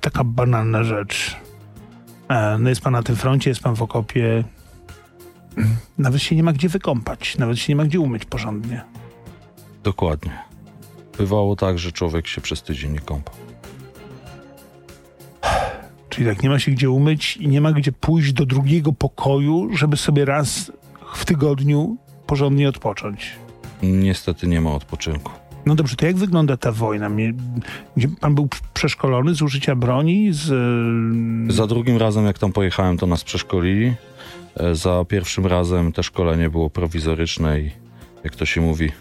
taka 0.00 0.24
banalna 0.24 0.84
rzecz. 0.84 1.36
E, 2.28 2.58
no 2.58 2.68
jest 2.68 2.80
pan 2.80 2.92
na 2.92 3.02
tym 3.02 3.16
froncie, 3.16 3.50
jest 3.50 3.60
pan 3.62 3.76
w 3.76 3.82
okopie. 3.82 4.44
Nawet 5.98 6.22
się 6.22 6.36
nie 6.36 6.42
ma 6.42 6.52
gdzie 6.52 6.68
wykąpać, 6.68 7.38
nawet 7.38 7.58
się 7.58 7.72
nie 7.72 7.76
ma 7.76 7.84
gdzie 7.84 8.00
umyć 8.00 8.24
porządnie. 8.24 8.84
dokładnie. 9.82 10.38
Bywało 11.18 11.56
tak, 11.56 11.78
że 11.78 11.92
człowiek 11.92 12.26
się 12.26 12.40
przez 12.40 12.62
tydzień 12.62 12.92
nie 12.92 13.00
kąpał. 13.00 13.34
Czyli 16.08 16.26
tak, 16.28 16.42
nie 16.42 16.48
ma 16.48 16.58
się 16.58 16.70
gdzie 16.72 16.90
umyć 16.90 17.36
i 17.36 17.48
nie 17.48 17.60
ma 17.60 17.72
gdzie 17.72 17.92
pójść 17.92 18.32
do 18.32 18.46
drugiego 18.46 18.92
pokoju, 18.92 19.76
żeby 19.76 19.96
sobie 19.96 20.24
raz 20.24 20.72
w 21.14 21.24
tygodniu 21.24 21.96
porządnie 22.26 22.68
odpocząć. 22.68 23.32
Niestety 23.82 24.46
nie 24.46 24.60
ma 24.60 24.70
odpoczynku. 24.74 25.32
No 25.66 25.74
dobrze, 25.74 25.96
to 25.96 26.06
jak 26.06 26.16
wygląda 26.16 26.56
ta 26.56 26.72
wojna? 26.72 27.10
Pan 28.20 28.34
był 28.34 28.48
przeszkolony 28.74 29.34
z 29.34 29.42
użycia 29.42 29.76
broni? 29.76 30.32
Z... 30.32 30.44
Za 31.52 31.66
drugim 31.66 31.96
razem, 31.96 32.26
jak 32.26 32.38
tam 32.38 32.52
pojechałem, 32.52 32.98
to 32.98 33.06
nas 33.06 33.24
przeszkolili. 33.24 33.94
E, 34.56 34.74
Za 34.74 35.04
pierwszym 35.08 35.46
razem 35.46 35.92
te 35.92 36.02
szkolenie 36.02 36.50
było 36.50 36.70
prowizoryczne 36.70 37.60
i 37.60 37.70
jak 38.24 38.36
to 38.36 38.46
się 38.46 38.60
mówi, 38.60 38.92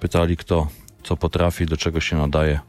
pytali 0.00 0.36
kto 0.36 0.66
co 1.02 1.16
potrafi, 1.16 1.66
do 1.66 1.76
czego 1.76 2.00
się 2.00 2.16
nadaje. 2.16 2.60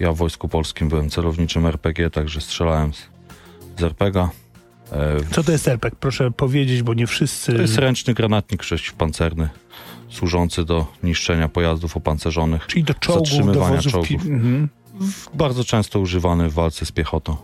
Ja 0.00 0.12
w 0.12 0.16
Wojsku 0.16 0.48
Polskim 0.48 0.88
byłem 0.88 1.10
celowniczym 1.10 1.66
RPG, 1.66 2.10
także 2.10 2.40
strzelałem 2.40 2.92
z, 2.94 3.08
z 3.78 3.82
RPG. 3.82 4.28
Co 5.32 5.42
to 5.42 5.52
jest 5.52 5.68
RPG? 5.68 5.96
Proszę 6.00 6.30
powiedzieć, 6.30 6.82
bo 6.82 6.94
nie 6.94 7.06
wszyscy... 7.06 7.52
To 7.52 7.62
jest 7.62 7.78
ręczny 7.78 8.14
granatnik 8.14 8.60
przeciwpancerny, 8.62 9.48
służący 10.08 10.64
do 10.64 10.86
niszczenia 11.02 11.48
pojazdów 11.48 11.96
opancerzonych. 11.96 12.66
Czyli 12.66 12.84
do 12.84 12.94
czołgów, 12.94 13.28
do 13.28 13.34
zatrzymywania 13.36 13.78
pi- 13.82 13.90
czołgów. 13.90 14.26
Mhm. 14.26 14.68
Bardzo 15.34 15.64
często 15.64 16.00
używany 16.00 16.48
w 16.48 16.52
walce 16.54 16.86
z 16.86 16.92
piechotą. 16.92 17.36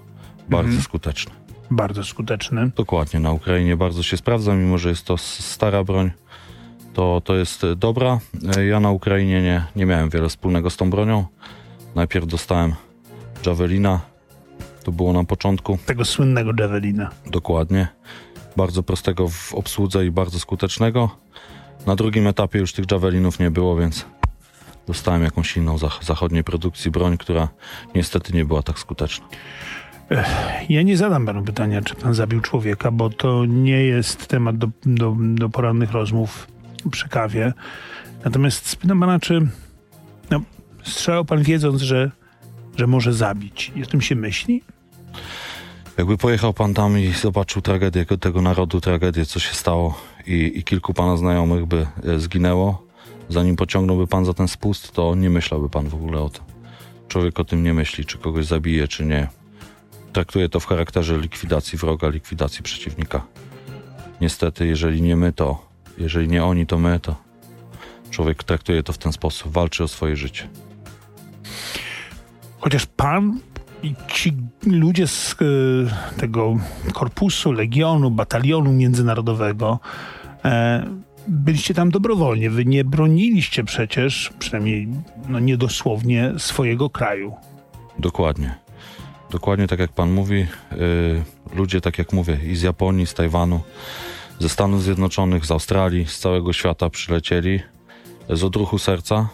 Bardzo 0.48 0.64
Mhm. 0.68 0.82
skuteczny. 0.82 1.32
Bardzo 1.70 2.04
skuteczny. 2.04 2.70
Dokładnie, 2.76 3.20
na 3.20 3.32
Ukrainie 3.32 3.76
bardzo 3.76 4.02
się 4.02 4.16
sprawdza, 4.16 4.54
mimo 4.54 4.78
że 4.78 4.88
jest 4.88 5.04
to 5.04 5.18
stara 5.18 5.84
broń, 5.84 6.10
to, 6.94 7.22
to 7.24 7.36
jest 7.36 7.64
e, 7.64 7.76
dobra. 7.76 8.18
E, 8.56 8.66
Ja 8.66 8.80
na 8.80 8.90
Ukrainie 8.90 9.42
nie, 9.42 9.64
nie 9.76 9.86
miałem 9.86 10.10
wiele 10.10 10.28
wspólnego 10.28 10.70
z 10.70 10.76
tą 10.76 10.90
bronią. 10.90 11.26
Najpierw 11.94 12.26
dostałem 12.26 12.74
Javelina, 13.46 14.00
to 14.84 14.92
było 14.92 15.12
na 15.12 15.24
początku, 15.24 15.78
Tego 15.86 16.04
słynnego 16.04 16.50
Javelina. 16.58 17.10
dokładnie. 17.26 17.88
Bardzo 18.56 18.82
prostego 18.82 19.28
w 19.28 19.54
obsłudze 19.54 20.06
i 20.06 20.10
bardzo 20.10 20.38
skutecznego. 20.40 21.10
Na 21.86 21.96
drugim 21.96 22.26
etapie 22.26 22.58
już 22.58 22.72
tych 22.72 22.84
Javelinów 22.92 23.38
nie 23.38 23.50
było, 23.50 23.76
więc 23.76 24.06
dostałem 24.86 25.22
jakąś 25.22 25.56
inną 25.56 25.76
zach- 25.78 26.04
zachodniej 26.04 26.44
produkcji 26.44 26.90
broń, 26.90 27.18
która 27.18 27.48
niestety 27.94 28.32
nie 28.32 28.44
była 28.44 28.62
tak 28.62 28.78
skuteczna. 28.78 29.26
Ja 30.68 30.82
nie 30.82 30.96
zadam 30.96 31.26
panu 31.26 31.42
pytania, 31.44 31.82
czy 31.82 31.94
pan 31.94 32.14
zabił 32.14 32.40
człowieka, 32.40 32.90
bo 32.90 33.10
to 33.10 33.44
nie 33.46 33.84
jest 33.84 34.26
temat 34.26 34.58
do, 34.58 34.68
do, 34.86 35.16
do 35.20 35.48
porannych 35.48 35.92
rozmów 35.92 36.46
przy 36.90 37.08
kawie. 37.08 37.52
Natomiast 38.24 38.68
spytam 38.68 39.00
pana, 39.00 39.20
czy 39.20 39.40
no, 40.30 40.40
strzelał 40.82 41.24
pan 41.24 41.42
wiedząc, 41.42 41.82
że, 41.82 42.10
że 42.78 42.86
może 42.86 43.12
zabić. 43.12 43.72
I 43.76 43.82
o 43.82 43.86
tym 43.86 44.00
się 44.00 44.14
myśli? 44.14 44.62
Jakby 45.98 46.18
pojechał 46.18 46.54
pan 46.54 46.74
tam 46.74 46.98
i 46.98 47.12
zobaczył 47.12 47.62
tragedię 47.62 48.06
tego 48.06 48.42
narodu, 48.42 48.80
tragedię, 48.80 49.26
co 49.26 49.40
się 49.40 49.54
stało 49.54 50.00
i, 50.26 50.52
i 50.54 50.64
kilku 50.64 50.94
pana 50.94 51.16
znajomych 51.16 51.66
by 51.66 51.86
e, 52.04 52.18
zginęło, 52.18 52.86
zanim 53.28 53.56
pociągnąłby 53.56 54.06
pan 54.06 54.24
za 54.24 54.34
ten 54.34 54.48
spust, 54.48 54.92
to 54.92 55.14
nie 55.14 55.30
myślałby 55.30 55.68
pan 55.68 55.88
w 55.88 55.94
ogóle 55.94 56.20
o 56.20 56.28
tym. 56.28 56.42
Człowiek 57.08 57.40
o 57.40 57.44
tym 57.44 57.62
nie 57.62 57.74
myśli, 57.74 58.04
czy 58.04 58.18
kogoś 58.18 58.46
zabije, 58.46 58.88
czy 58.88 59.04
nie. 59.04 59.28
Traktuje 60.12 60.48
to 60.48 60.60
w 60.60 60.66
charakterze 60.66 61.18
likwidacji 61.18 61.78
wroga, 61.78 62.08
likwidacji 62.08 62.62
przeciwnika. 62.62 63.26
Niestety, 64.20 64.66
jeżeli 64.66 65.02
nie 65.02 65.16
my, 65.16 65.32
to 65.32 65.68
jeżeli 65.98 66.28
nie 66.28 66.44
oni, 66.44 66.66
to 66.66 66.78
my, 66.78 67.00
to 67.00 67.16
człowiek 68.10 68.44
traktuje 68.44 68.82
to 68.82 68.92
w 68.92 68.98
ten 68.98 69.12
sposób, 69.12 69.52
walczy 69.52 69.84
o 69.84 69.88
swoje 69.88 70.16
życie. 70.16 70.48
Chociaż 72.60 72.86
pan 72.86 73.40
i 73.82 73.94
ci 74.08 74.32
ludzie 74.66 75.06
z 75.06 75.32
e, 75.32 76.16
tego 76.16 76.56
korpusu, 76.92 77.52
legionu, 77.52 78.10
batalionu 78.10 78.72
międzynarodowego 78.72 79.80
e, 80.44 80.86
byliście 81.28 81.74
tam 81.74 81.90
dobrowolnie. 81.90 82.50
Wy 82.50 82.64
nie 82.64 82.84
broniliście 82.84 83.64
przecież, 83.64 84.32
przynajmniej 84.38 84.88
no, 85.28 85.38
niedosłownie, 85.38 86.32
swojego 86.38 86.90
kraju. 86.90 87.34
Dokładnie. 87.98 88.54
Dokładnie 89.30 89.66
tak 89.66 89.78
jak 89.78 89.92
pan 89.92 90.12
mówi, 90.12 90.34
yy, 90.36 91.22
ludzie, 91.54 91.80
tak 91.80 91.98
jak 91.98 92.12
mówię, 92.12 92.38
i 92.46 92.56
z 92.56 92.62
Japonii, 92.62 93.06
z 93.06 93.14
Tajwanu, 93.14 93.60
ze 94.38 94.48
Stanów 94.48 94.82
Zjednoczonych, 94.82 95.46
z 95.46 95.50
Australii, 95.50 96.06
z 96.06 96.18
całego 96.18 96.52
świata 96.52 96.90
przylecieli 96.90 97.60
z 98.30 98.44
odruchu 98.44 98.78
serca. 98.78 99.28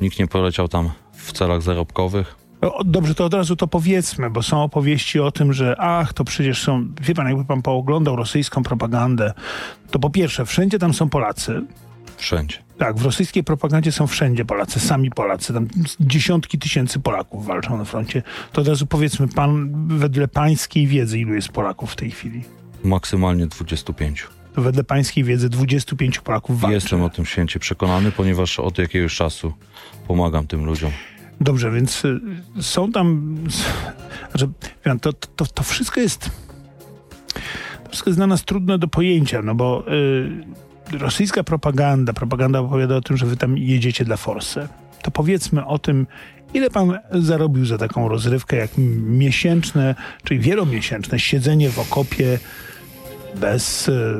Nikt 0.00 0.18
nie 0.18 0.26
poleciał 0.26 0.68
tam 0.68 0.90
w 1.12 1.32
celach 1.32 1.62
zarobkowych. 1.62 2.43
Dobrze, 2.84 3.14
to 3.14 3.24
od 3.24 3.34
razu 3.34 3.56
to 3.56 3.66
powiedzmy, 3.66 4.30
bo 4.30 4.42
są 4.42 4.62
opowieści 4.62 5.20
o 5.20 5.30
tym, 5.30 5.52
że 5.52 5.76
ach, 5.78 6.12
to 6.12 6.24
przecież 6.24 6.62
są, 6.62 6.88
wie 7.00 7.14
pan, 7.14 7.28
jakby 7.28 7.44
pan 7.44 7.62
pooglądał 7.62 8.16
rosyjską 8.16 8.62
propagandę, 8.62 9.32
to 9.90 9.98
po 9.98 10.10
pierwsze, 10.10 10.46
wszędzie 10.46 10.78
tam 10.78 10.94
są 10.94 11.08
Polacy. 11.08 11.62
Wszędzie. 12.16 12.56
Tak, 12.78 12.96
w 12.96 13.04
rosyjskiej 13.04 13.44
propagandzie 13.44 13.92
są 13.92 14.06
wszędzie 14.06 14.44
Polacy, 14.44 14.80
sami 14.80 15.10
Polacy, 15.10 15.52
tam 15.54 15.68
dziesiątki 16.00 16.58
tysięcy 16.58 17.00
Polaków 17.00 17.46
walczą 17.46 17.78
na 17.78 17.84
froncie. 17.84 18.22
To 18.52 18.60
od 18.60 18.68
razu 18.68 18.86
powiedzmy, 18.86 19.28
pan, 19.28 19.72
wedle 19.98 20.28
pańskiej 20.28 20.86
wiedzy, 20.86 21.18
ilu 21.18 21.34
jest 21.34 21.48
Polaków 21.48 21.92
w 21.92 21.96
tej 21.96 22.10
chwili? 22.10 22.44
Maksymalnie 22.84 23.46
25. 23.46 24.26
To 24.54 24.62
wedle 24.62 24.84
pańskiej 24.84 25.24
wiedzy 25.24 25.48
25 25.48 26.20
Polaków 26.20 26.60
walczy. 26.60 26.74
Jestem 26.74 27.02
o 27.02 27.10
tym 27.10 27.26
święcie 27.26 27.58
przekonany, 27.58 28.12
ponieważ 28.12 28.60
od 28.60 28.78
jakiegoś 28.78 29.14
czasu 29.14 29.52
pomagam 30.06 30.46
tym 30.46 30.64
ludziom. 30.64 30.90
Dobrze, 31.40 31.70
więc 31.70 32.04
y, 32.04 32.20
są 32.60 32.92
tam. 32.92 33.36
Znaczy, 34.30 34.48
to, 35.00 35.12
to, 35.12 35.46
to 35.46 35.62
wszystko 35.62 36.00
jest. 36.00 36.30
To 37.84 37.90
wszystko 37.90 38.10
jest 38.10 38.18
dla 38.18 38.26
nas 38.26 38.44
trudne 38.44 38.78
do 38.78 38.88
pojęcia, 38.88 39.42
no 39.42 39.54
bo 39.54 39.84
y, 40.92 40.98
rosyjska 40.98 41.44
propaganda, 41.44 42.12
propaganda 42.12 42.60
opowiada 42.60 42.96
o 42.96 43.00
tym, 43.00 43.16
że 43.16 43.26
wy 43.26 43.36
tam 43.36 43.58
jedziecie 43.58 44.04
dla 44.04 44.16
forsy. 44.16 44.68
To 45.02 45.10
powiedzmy 45.10 45.66
o 45.66 45.78
tym, 45.78 46.06
ile 46.54 46.70
pan 46.70 46.98
zarobił 47.12 47.66
za 47.66 47.78
taką 47.78 48.08
rozrywkę, 48.08 48.56
jak 48.56 48.70
miesięczne, 49.06 49.94
czyli 50.24 50.40
wielomiesięczne 50.40 51.18
siedzenie 51.18 51.70
w 51.70 51.78
okopie 51.78 52.38
bez, 53.34 53.88
y, 53.88 54.14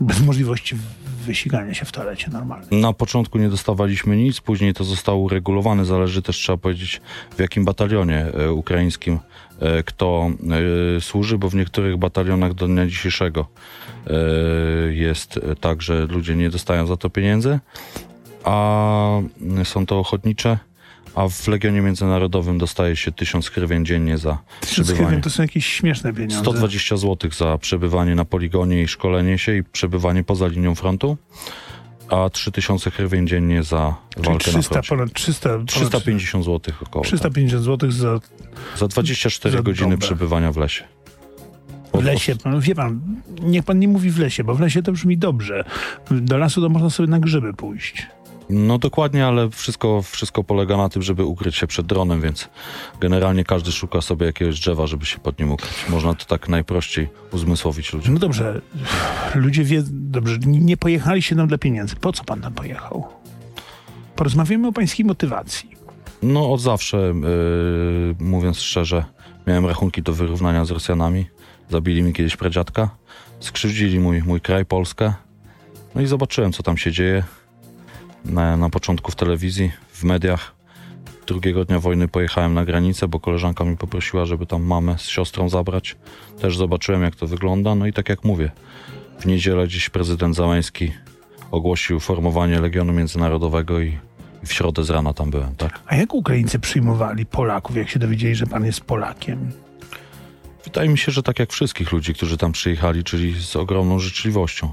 bez 0.00 0.20
możliwości 0.20 0.76
wysikania 1.24 1.74
się 1.74 1.84
w 1.84 1.92
toalecie 1.92 2.30
normalnej. 2.30 2.80
Na 2.80 2.92
początku 2.92 3.38
nie 3.38 3.48
dostawaliśmy 3.48 4.16
nic, 4.16 4.40
później 4.40 4.74
to 4.74 4.84
zostało 4.84 5.18
uregulowane. 5.18 5.84
Zależy 5.84 6.22
też, 6.22 6.36
trzeba 6.36 6.58
powiedzieć, 6.58 7.00
w 7.36 7.40
jakim 7.40 7.64
batalionie 7.64 8.26
e, 8.26 8.52
ukraińskim 8.52 9.18
e, 9.60 9.82
kto 9.82 10.30
e, 10.96 11.00
służy, 11.00 11.38
bo 11.38 11.48
w 11.48 11.54
niektórych 11.54 11.96
batalionach 11.96 12.54
do 12.54 12.66
dnia 12.66 12.86
dzisiejszego 12.86 13.46
jest 14.90 15.40
tak, 15.60 15.82
że 15.82 16.06
ludzie 16.06 16.36
nie 16.36 16.50
dostają 16.50 16.86
za 16.86 16.96
to 16.96 17.10
pieniędzy, 17.10 17.58
a 18.44 19.20
są 19.64 19.86
to 19.86 19.98
ochotnicze, 19.98 20.58
a 21.14 21.28
w 21.28 21.48
Legionie 21.48 21.80
Międzynarodowym 21.80 22.58
dostaje 22.58 22.96
się 22.96 23.12
1000 23.12 23.48
hrywien 23.48 23.84
dziennie 23.84 24.18
za 24.18 24.38
przebywanie. 24.60 25.20
to 25.20 25.30
są 25.30 25.42
jakieś 25.42 25.66
śmieszne 25.66 26.12
pieniądze. 26.12 26.36
120 26.38 26.96
zł 26.96 27.30
za 27.30 27.58
przebywanie 27.58 28.14
na 28.14 28.24
poligonie 28.24 28.82
i 28.82 28.88
szkolenie 28.88 29.38
się 29.38 29.56
i 29.56 29.64
przebywanie 29.64 30.24
poza 30.24 30.46
linią 30.46 30.74
frontu, 30.74 31.16
a 32.08 32.30
3000 32.30 32.90
hrywien 32.90 33.26
dziennie 33.26 33.62
za 33.62 33.94
Czyli 34.14 34.26
walkę 34.26 34.38
300, 34.44 34.58
na 34.58 34.62
froncie. 34.82 34.88
ponad 34.88 35.12
300, 35.12 35.48
ponad 35.50 35.68
350 35.68 36.44
zł 36.44 36.74
około. 36.82 37.04
350 37.04 37.64
zł 37.64 37.90
za 37.90 38.20
tak. 38.20 38.30
Za 38.78 38.88
24 38.88 39.56
za 39.56 39.62
godziny 39.62 39.90
dobę. 39.90 40.00
przebywania 40.06 40.52
w 40.52 40.56
lesie. 40.56 40.84
w 41.94 42.04
lesie. 42.04 42.36
No, 42.44 42.60
wie 42.60 42.74
pan, 42.74 43.00
niech 43.42 43.64
pan 43.64 43.78
nie 43.78 43.88
mówi 43.88 44.10
w 44.10 44.18
lesie, 44.18 44.44
bo 44.44 44.54
w 44.54 44.60
lesie 44.60 44.82
to 44.82 44.92
brzmi 44.92 45.18
dobrze. 45.18 45.64
Do 46.10 46.38
lasu 46.38 46.60
to 46.60 46.68
można 46.68 46.90
sobie 46.90 47.08
na 47.08 47.18
grzyby 47.20 47.54
pójść. 47.54 48.06
No 48.50 48.78
dokładnie, 48.78 49.26
ale 49.26 49.50
wszystko, 49.50 50.02
wszystko 50.02 50.44
polega 50.44 50.76
na 50.76 50.88
tym, 50.88 51.02
żeby 51.02 51.24
ukryć 51.24 51.56
się 51.56 51.66
przed 51.66 51.86
dronem, 51.86 52.20
więc 52.20 52.48
generalnie 53.00 53.44
każdy 53.44 53.72
szuka 53.72 54.00
sobie 54.00 54.26
jakiegoś 54.26 54.60
drzewa, 54.60 54.86
żeby 54.86 55.06
się 55.06 55.18
pod 55.18 55.38
nim 55.38 55.52
ukryć. 55.52 55.88
Można 55.88 56.14
to 56.14 56.24
tak 56.24 56.48
najprościej 56.48 57.08
uzmysłowić 57.32 57.92
ludziom. 57.92 58.14
No 58.14 58.20
dobrze, 58.20 58.60
ludzie 59.34 59.64
wie, 59.64 59.82
dobrze, 59.90 60.38
nie 60.46 60.76
pojechaliście 60.76 61.36
tam 61.36 61.48
dla 61.48 61.58
pieniędzy. 61.58 61.96
Po 61.96 62.12
co 62.12 62.24
pan 62.24 62.40
tam 62.40 62.52
pojechał? 62.54 63.08
Porozmawiamy 64.16 64.68
o 64.68 64.72
pańskiej 64.72 65.06
motywacji. 65.06 65.70
No 66.22 66.52
od 66.52 66.60
zawsze, 66.60 66.96
yy, 66.96 68.14
mówiąc 68.18 68.60
szczerze, 68.60 69.04
miałem 69.46 69.66
rachunki 69.66 70.02
do 70.02 70.12
wyrównania 70.12 70.64
z 70.64 70.70
Rosjanami. 70.70 71.26
Zabili 71.70 72.02
mi 72.02 72.12
kiedyś 72.12 72.36
pradziadka, 72.36 72.90
skrzywdzili 73.40 74.00
mój, 74.00 74.22
mój 74.22 74.40
kraj, 74.40 74.66
Polskę. 74.66 75.14
No 75.94 76.00
i 76.00 76.06
zobaczyłem, 76.06 76.52
co 76.52 76.62
tam 76.62 76.76
się 76.76 76.92
dzieje. 76.92 77.24
Na, 78.24 78.56
na 78.56 78.70
początku 78.70 79.12
w 79.12 79.16
telewizji, 79.16 79.72
w 79.92 80.04
mediach. 80.04 80.54
Drugiego 81.26 81.64
dnia 81.64 81.80
wojny 81.80 82.08
pojechałem 82.08 82.54
na 82.54 82.64
granicę, 82.64 83.08
bo 83.08 83.20
koleżanka 83.20 83.64
mi 83.64 83.76
poprosiła, 83.76 84.24
żeby 84.24 84.46
tam 84.46 84.62
mamę 84.62 84.98
z 84.98 85.02
siostrą 85.02 85.48
zabrać. 85.48 85.96
Też 86.40 86.56
zobaczyłem, 86.56 87.02
jak 87.02 87.16
to 87.16 87.26
wygląda. 87.26 87.74
No 87.74 87.86
i 87.86 87.92
tak 87.92 88.08
jak 88.08 88.24
mówię, 88.24 88.50
w 89.18 89.26
niedzielę 89.26 89.68
dziś 89.68 89.90
prezydent 89.90 90.36
Załęski 90.36 90.92
ogłosił 91.50 92.00
formowanie 92.00 92.60
Legionu 92.60 92.92
Międzynarodowego 92.92 93.80
i 93.80 93.98
w 94.46 94.52
środę 94.52 94.84
z 94.84 94.90
rana 94.90 95.14
tam 95.14 95.30
byłem, 95.30 95.56
tak? 95.56 95.80
A 95.86 95.96
jak 95.96 96.14
Ukraińcy 96.14 96.58
przyjmowali 96.58 97.26
Polaków, 97.26 97.76
jak 97.76 97.88
się 97.88 97.98
dowiedzieli, 97.98 98.34
że 98.34 98.46
pan 98.46 98.64
jest 98.64 98.80
Polakiem? 98.80 99.52
Wydaje 100.64 100.88
mi 100.88 100.98
się, 100.98 101.12
że 101.12 101.22
tak 101.22 101.38
jak 101.38 101.52
wszystkich 101.52 101.92
ludzi, 101.92 102.14
którzy 102.14 102.38
tam 102.38 102.52
przyjechali, 102.52 103.04
czyli 103.04 103.42
z 103.42 103.56
ogromną 103.56 103.98
życzliwością. 103.98 104.72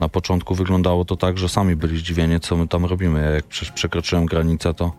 Na 0.00 0.08
początku 0.08 0.54
wyglądało 0.54 1.04
to 1.04 1.16
tak, 1.16 1.38
że 1.38 1.48
sami 1.48 1.76
byli 1.76 1.98
zdziwieni, 1.98 2.40
co 2.40 2.56
my 2.56 2.68
tam 2.68 2.84
robimy. 2.84 3.20
Ja 3.22 3.30
jak 3.30 3.44
prze- 3.44 3.72
przekroczyłem 3.72 4.26
granicę, 4.26 4.74
to, 4.74 4.92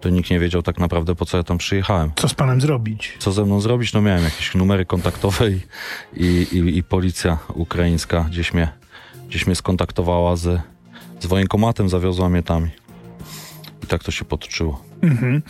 to 0.00 0.08
nikt 0.10 0.30
nie 0.30 0.38
wiedział 0.40 0.62
tak 0.62 0.78
naprawdę, 0.78 1.14
po 1.14 1.26
co 1.26 1.36
ja 1.36 1.42
tam 1.42 1.58
przyjechałem. 1.58 2.12
Co 2.16 2.28
z 2.28 2.34
panem 2.34 2.60
zrobić? 2.60 3.12
Co 3.18 3.32
ze 3.32 3.44
mną 3.44 3.60
zrobić? 3.60 3.92
No 3.92 4.00
miałem 4.02 4.24
jakieś 4.24 4.54
numery 4.54 4.86
kontaktowe 4.86 5.50
i, 5.50 5.60
i, 6.16 6.26
i, 6.52 6.76
i 6.78 6.82
policja 6.82 7.38
ukraińska 7.54 8.26
gdzieś 8.30 8.54
mnie, 8.54 8.68
gdzieś 9.28 9.46
mnie 9.46 9.54
skontaktowała 9.56 10.36
z, 10.36 10.60
z 11.20 11.26
wojenkomatem, 11.26 11.88
zawiozła 11.88 12.28
mnie 12.28 12.42
tam. 12.42 12.68
I 13.84 13.86
tak 13.86 14.04
to 14.04 14.10
się 14.10 14.24
potoczyło. 14.24 14.84
Mhm. 15.02 15.42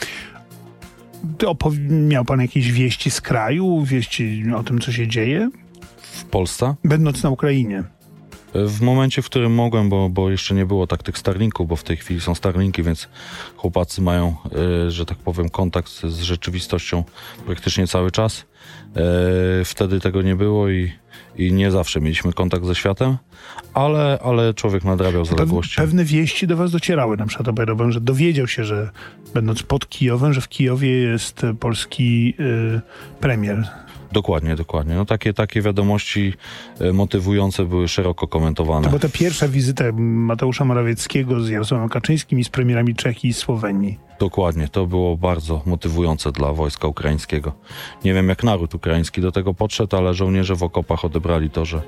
Miał 1.91 2.25
pan 2.25 2.41
jakieś 2.41 2.73
wieści 2.73 3.11
z 3.11 3.21
kraju, 3.21 3.85
wieści 3.85 4.45
o 4.57 4.63
tym, 4.63 4.79
co 4.81 4.93
się 4.93 5.09
dzieje, 5.09 5.51
W 6.01 6.25
Polsce 6.25 6.75
będąc 6.85 7.23
na 7.23 7.31
Ukrainie? 7.31 7.85
W 8.55 8.81
momencie, 8.81 9.23
w 9.23 9.27
którym 9.27 9.55
mogłem, 9.55 9.89
bo, 9.89 10.09
bo 10.09 10.31
jeszcze 10.31 10.55
nie 10.55 10.67
było 10.67 10.87
tak 10.87 11.03
tych 11.03 11.19
Starlinków, 11.19 11.69
bo 11.69 11.77
w 11.77 11.83
tej 11.85 11.97
chwili 11.97 12.21
są 12.21 12.35
Starlinki, 12.35 12.83
więc 12.83 13.09
chłopacy 13.57 14.03
mają, 14.03 14.37
e, 14.87 14.91
że 14.91 15.07
tak 15.07 15.19
powiem, 15.19 15.49
kontakt 15.49 15.91
z 15.91 16.21
rzeczywistością 16.21 17.05
praktycznie 17.47 17.87
cały 17.87 18.11
czas. 18.11 18.45
E, 18.97 19.65
wtedy 19.65 20.01
tego 20.01 20.23
nie 20.23 20.37
było 20.37 20.69
i, 20.69 20.93
i 21.37 21.53
nie 21.53 21.71
zawsze 21.71 22.01
mieliśmy 22.01 22.33
kontakt 22.33 22.65
ze 22.65 22.75
światem, 22.75 23.17
ale, 23.75 24.19
ale 24.25 24.55
człowiek 24.55 24.85
nadrabiał 24.85 25.23
Pew- 25.23 25.31
zaległości. 25.31 25.77
pewne 25.77 26.05
wieści 26.05 26.47
do 26.47 26.57
was 26.57 26.71
docierały, 26.71 27.17
na 27.17 27.27
przykład 27.27 27.49
opowiadał 27.49 27.93
że 27.93 28.01
dowiedział 28.01 28.47
się, 28.47 28.65
że 28.65 28.91
będąc 29.35 29.63
pod 29.63 29.89
Kijowem, 29.89 30.33
że 30.33 30.41
w 30.41 30.49
Kijowie 30.49 30.91
jest 30.91 31.43
polski 31.61 32.35
y, 32.41 32.81
premier. 33.21 33.69
Dokładnie, 34.13 34.57
dokładnie. 34.57 34.95
No 34.95 35.05
takie, 35.05 35.35
takie 35.35 35.63
wiadomości 35.63 36.33
e, 36.81 36.93
motywujące 36.93 37.65
były 37.65 37.89
szeroko 37.89 38.29
komentowane. 38.29 38.83
To 38.85 38.89
była 38.89 39.01
ta 39.01 39.09
pierwsza 39.09 39.49
wizyta 39.49 39.85
Mateusza 39.97 40.65
Morawieckiego 40.65 41.41
z 41.41 41.49
Jarosławem 41.49 41.89
Kaczyńskim 41.89 42.39
i 42.39 42.45
z 42.45 42.49
premierami 42.49 42.95
Czech 42.95 43.25
i 43.25 43.33
Słowenii. 43.33 43.99
Dokładnie, 44.21 44.69
to 44.69 44.87
było 44.87 45.17
bardzo 45.17 45.63
motywujące 45.67 46.33
dla 46.33 46.53
wojska 46.53 46.89
ukraińskiego. 46.89 47.53
Nie 48.05 48.15
wiem, 48.15 48.29
jak 48.29 48.45
naród 48.45 48.75
ukraiński 48.75 49.21
do 49.21 49.33
tego 49.33 49.55
podszedł, 49.55 49.97
ale 49.97 50.15
żołnierze 50.15 50.55
w 50.57 50.63
okopach 50.63 51.05
odebrali 51.05 51.51
to, 51.51 51.65
że, 51.65 51.83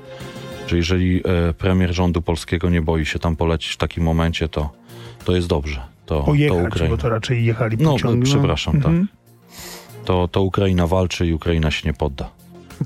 że 0.67 0.77
jeżeli 0.77 1.21
e, 1.49 1.53
premier 1.53 1.93
rządu 1.93 2.21
polskiego 2.21 2.69
nie 2.69 2.81
boi 2.81 3.05
się 3.05 3.19
tam 3.19 3.35
polecić 3.35 3.71
w 3.71 3.77
takim 3.77 4.03
momencie, 4.03 4.49
to, 4.49 4.69
to 5.25 5.35
jest 5.35 5.47
dobrze. 5.47 5.81
To, 6.05 6.19
to 6.19 6.23
Pojechać, 6.25 6.67
Ukraina. 6.67 6.89
bo 6.95 7.01
to 7.01 7.09
raczej 7.09 7.45
jechali 7.45 7.77
No, 7.79 7.91
pociągiem. 7.91 8.23
przepraszam, 8.23 8.81
tak. 8.81 8.91
To, 10.05 10.27
to 10.27 10.41
Ukraina 10.41 10.87
walczy 10.87 11.27
i 11.27 11.33
Ukraina 11.33 11.71
się 11.71 11.87
nie 11.87 11.93
podda. 11.93 12.29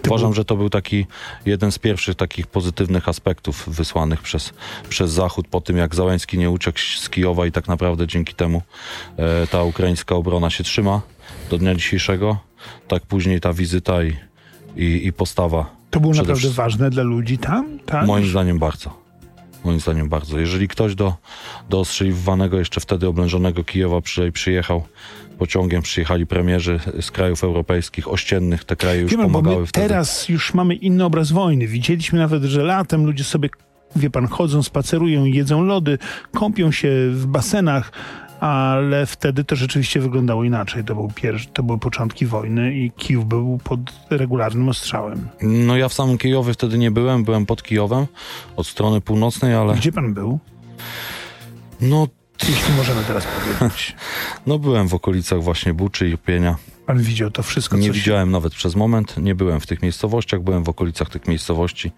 Uważam, 0.08 0.34
że 0.34 0.46
to 0.46 0.56
był 0.56 0.70
taki 0.70 1.06
jeden 1.46 1.72
z 1.72 1.80
pierwszych 1.80 2.16
takich 2.16 2.48
pozytywnych 2.48 3.10
aspektów 3.10 3.70
wysłanych 3.70 4.22
przez, 4.22 4.54
przez 4.90 5.12
Zachód 5.12 5.48
po 5.48 5.62
tym, 5.62 5.78
jak 5.78 5.96
Załęski 5.96 6.38
nie 6.38 6.50
uciekł 6.50 6.80
z 6.80 7.10
Kijowa 7.10 7.46
i 7.46 7.52
tak 7.52 7.68
naprawdę 7.68 8.08
dzięki 8.08 8.34
temu 8.34 8.62
e, 9.18 9.48
ta 9.48 9.64
ukraińska 9.64 10.16
obrona 10.16 10.50
się 10.50 10.64
trzyma 10.64 11.02
do 11.50 11.58
dnia 11.58 11.76
dzisiejszego. 11.76 12.38
Tak 12.88 13.06
później 13.06 13.42
ta 13.42 13.54
wizyta 13.54 14.04
i, 14.04 14.14
i, 14.76 15.08
i 15.08 15.14
postawa. 15.14 15.70
To 15.90 16.00
było 16.00 16.14
naprawdę 16.14 16.36
wszystkim- 16.36 16.58
ważne 16.64 16.90
dla 16.90 17.04
ludzi 17.04 17.38
tam, 17.38 17.80
tak? 17.86 18.08
Moim 18.08 18.30
zdaniem 18.30 18.60
bardzo. 18.60 19.07
Moim 19.68 19.80
zdaniem 19.80 20.10
bardzo. 20.10 20.40
Jeżeli 20.40 20.68
ktoś 20.68 20.96
do, 20.96 21.14
do 21.70 21.80
ostrzeliwanego, 21.80 22.60
jeszcze 22.60 22.82
wtedy 22.82 23.08
oblężonego 23.08 23.64
Kijowa 23.64 24.02
przy, 24.02 24.32
przyjechał 24.32 24.84
pociągiem, 25.38 25.82
przyjechali 25.82 26.28
premierzy 26.28 26.80
z 27.02 27.12
krajów 27.12 27.44
europejskich, 27.44 28.08
ościennych, 28.08 28.64
te 28.64 28.76
kraje 28.76 29.02
już 29.02 29.12
Wie 29.12 29.18
pan, 29.18 29.28
bo 29.28 29.32
pomagały 29.32 29.62
my 29.62 29.68
wtedy. 29.68 29.88
teraz 29.88 30.30
już 30.30 30.54
mamy 30.54 30.76
inny 30.76 31.06
obraz 31.06 31.32
wojny. 31.32 31.68
Widzieliśmy 31.68 32.20
nawet, 32.20 32.44
że 32.44 32.64
latem 32.64 33.06
ludzie 33.06 33.24
sobie, 33.24 33.50
wie 33.96 34.10
pan, 34.10 34.28
chodzą, 34.28 34.64
spacerują, 34.64 35.26
jedzą 35.26 35.64
lody, 35.64 35.98
kąpią 36.34 36.72
się 36.72 36.90
w 37.12 37.26
basenach, 37.26 37.92
ale 38.40 39.06
wtedy 39.06 39.44
to 39.44 39.56
rzeczywiście 39.56 40.00
wyglądało 40.00 40.44
inaczej. 40.44 40.84
To, 40.84 40.96
był 40.96 41.12
pierwszy, 41.16 41.48
to 41.54 41.64
były 41.64 41.80
początki 41.80 42.26
wojny 42.26 42.74
i 42.74 42.92
Kijów 42.92 43.26
był 43.28 43.60
pod 43.64 43.80
regularnym 44.10 44.70
ostrzałem. 44.70 45.28
No 45.42 45.78
ja 45.78 45.90
w 45.90 45.94
samym 45.94 46.18
Kijowie 46.18 46.54
wtedy 46.54 46.78
nie 46.78 46.92
byłem, 46.92 47.24
byłem 47.24 47.46
pod 47.46 47.64
Kijowem 47.64 48.06
od 48.56 48.68
strony 48.68 49.02
północnej, 49.02 49.54
ale 49.56 49.76
Gdzie 49.76 49.92
pan 49.92 50.14
był? 50.14 50.40
no, 51.82 52.08
Jeśli 52.50 52.74
możemy 52.78 53.04
teraz 53.04 53.28
powiedzieć. 53.28 53.96
no 54.48 54.60
byłem 54.60 54.88
w 54.88 54.94
okolicach 54.94 55.44
właśnie 55.44 55.74
Buczy 55.74 56.08
i 56.08 56.12
Irpienia. 56.12 56.56
Pan 56.86 57.02
widział 57.02 57.32
to 57.32 57.44
wszystko, 57.44 57.78
Nie 57.78 57.88
się... 57.88 57.92
widziałem 57.94 58.32
nawet 58.32 58.54
przez 58.54 58.76
moment, 58.76 59.18
nie 59.18 59.36
byłem 59.36 59.60
w 59.60 59.68
tych 59.68 59.82
miejscowościach, 59.82 60.42
byłem 60.42 60.64
w 60.64 60.70
okolicach 60.70 61.10
tych 61.10 61.28
miejscowości. 61.28 61.92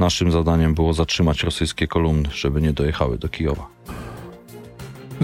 Naszym 0.00 0.32
zadaniem 0.32 0.74
było 0.74 0.92
zatrzymać 0.92 1.42
rosyjskie 1.42 1.86
kolumny, 1.86 2.28
żeby 2.34 2.62
nie 2.62 2.72
dojechały 2.72 3.18
do 3.18 3.28
Kijowa. 3.28 3.66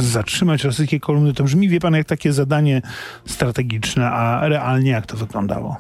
Zatrzymać 0.01 0.65
rosyjskie 0.65 1.01
kolumny, 1.01 1.35
to 1.35 1.45
brzmi, 1.45 1.69
wie 1.69 1.81
pan, 1.81 1.95
jak 1.95 2.07
takie 2.07 2.33
zadanie 2.33 2.83
strategiczne, 3.27 4.11
a 4.11 4.49
realnie 4.49 4.91
jak 4.91 5.07
to 5.07 5.17
wyglądało? 5.17 5.77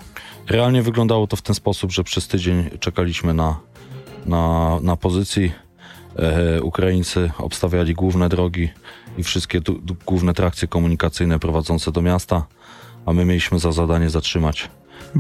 Realnie 0.48 0.82
wyglądało 0.82 1.26
to 1.26 1.36
w 1.36 1.42
ten 1.42 1.54
sposób, 1.54 1.92
że 1.92 2.04
przez 2.04 2.28
tydzień 2.28 2.70
czekaliśmy 2.80 3.34
na, 3.34 3.60
na, 4.26 4.76
na 4.82 4.96
pozycji. 4.96 5.52
E, 6.16 6.62
Ukraińcy 6.62 7.30
obstawiali 7.38 7.94
główne 7.94 8.28
drogi 8.28 8.68
i 9.18 9.22
wszystkie 9.22 9.60
du, 9.60 9.72
du, 9.72 9.96
główne 10.06 10.34
trakcje 10.34 10.68
komunikacyjne 10.68 11.38
prowadzące 11.38 11.92
do 11.92 12.02
miasta, 12.02 12.46
a 13.06 13.12
my 13.12 13.24
mieliśmy 13.24 13.58
za 13.58 13.72
zadanie 13.72 14.10
zatrzymać 14.10 14.70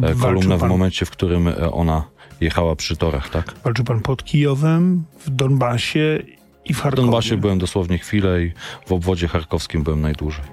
e, 0.02 0.14
kolumnę 0.14 0.58
w 0.58 0.62
momencie, 0.62 1.06
w 1.06 1.10
którym 1.10 1.48
e, 1.48 1.72
ona 1.72 2.04
jechała 2.40 2.76
przy 2.76 2.96
torach, 2.96 3.30
tak? 3.30 3.54
Walczył 3.64 3.84
pan 3.84 4.00
pod 4.00 4.24
Kijowem, 4.24 5.04
w 5.26 5.30
Donbasie 5.30 6.22
i 6.68 6.74
w 6.74 6.82
W. 6.82 6.94
Donbasie 6.94 7.36
byłem 7.36 7.58
dosłownie 7.58 7.98
chwilę 7.98 8.42
i 8.42 8.52
w 8.86 8.92
obwodzie 8.92 9.28
charkowskim 9.28 9.82
byłem 9.82 10.00
najdłużej. 10.00 10.44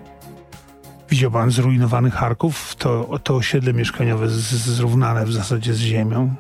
Widział 1.10 1.32
pan 1.32 1.52
zrujnowany 1.52 2.12
Charków, 2.12 2.76
to, 2.76 3.20
to 3.24 3.36
osiedle 3.36 3.74
mieszkaniowe 3.74 4.30
z, 4.30 4.36
zrównane 4.52 5.26
w 5.26 5.34
zasadzie 5.34 5.74
z 5.74 5.80
ziemią. 5.80 6.36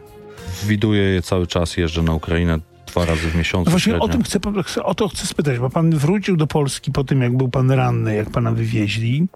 Widuję 0.65 1.01
je 1.01 1.21
cały 1.21 1.47
czas, 1.47 1.77
jeżdżę 1.77 2.01
na 2.03 2.13
Ukrainę 2.13 2.59
dwa 2.87 3.05
razy 3.05 3.29
w 3.29 3.35
miesiącu 3.35 3.65
No 3.65 3.71
właśnie 3.71 3.91
średnio. 3.91 4.05
o, 4.05 4.09
tym 4.09 4.23
chcę, 4.23 4.39
chcę, 4.63 4.83
o 4.83 4.95
to 4.95 5.07
chcę 5.07 5.27
spytać, 5.27 5.59
bo 5.59 5.69
pan 5.69 5.91
wrócił 5.91 6.37
do 6.37 6.47
Polski 6.47 6.91
po 6.91 7.03
tym, 7.03 7.21
jak 7.21 7.37
był 7.37 7.49
pan 7.49 7.71
ranny, 7.71 8.15
jak 8.15 8.29
pana 8.29 8.51
wywieźli, 8.51 9.27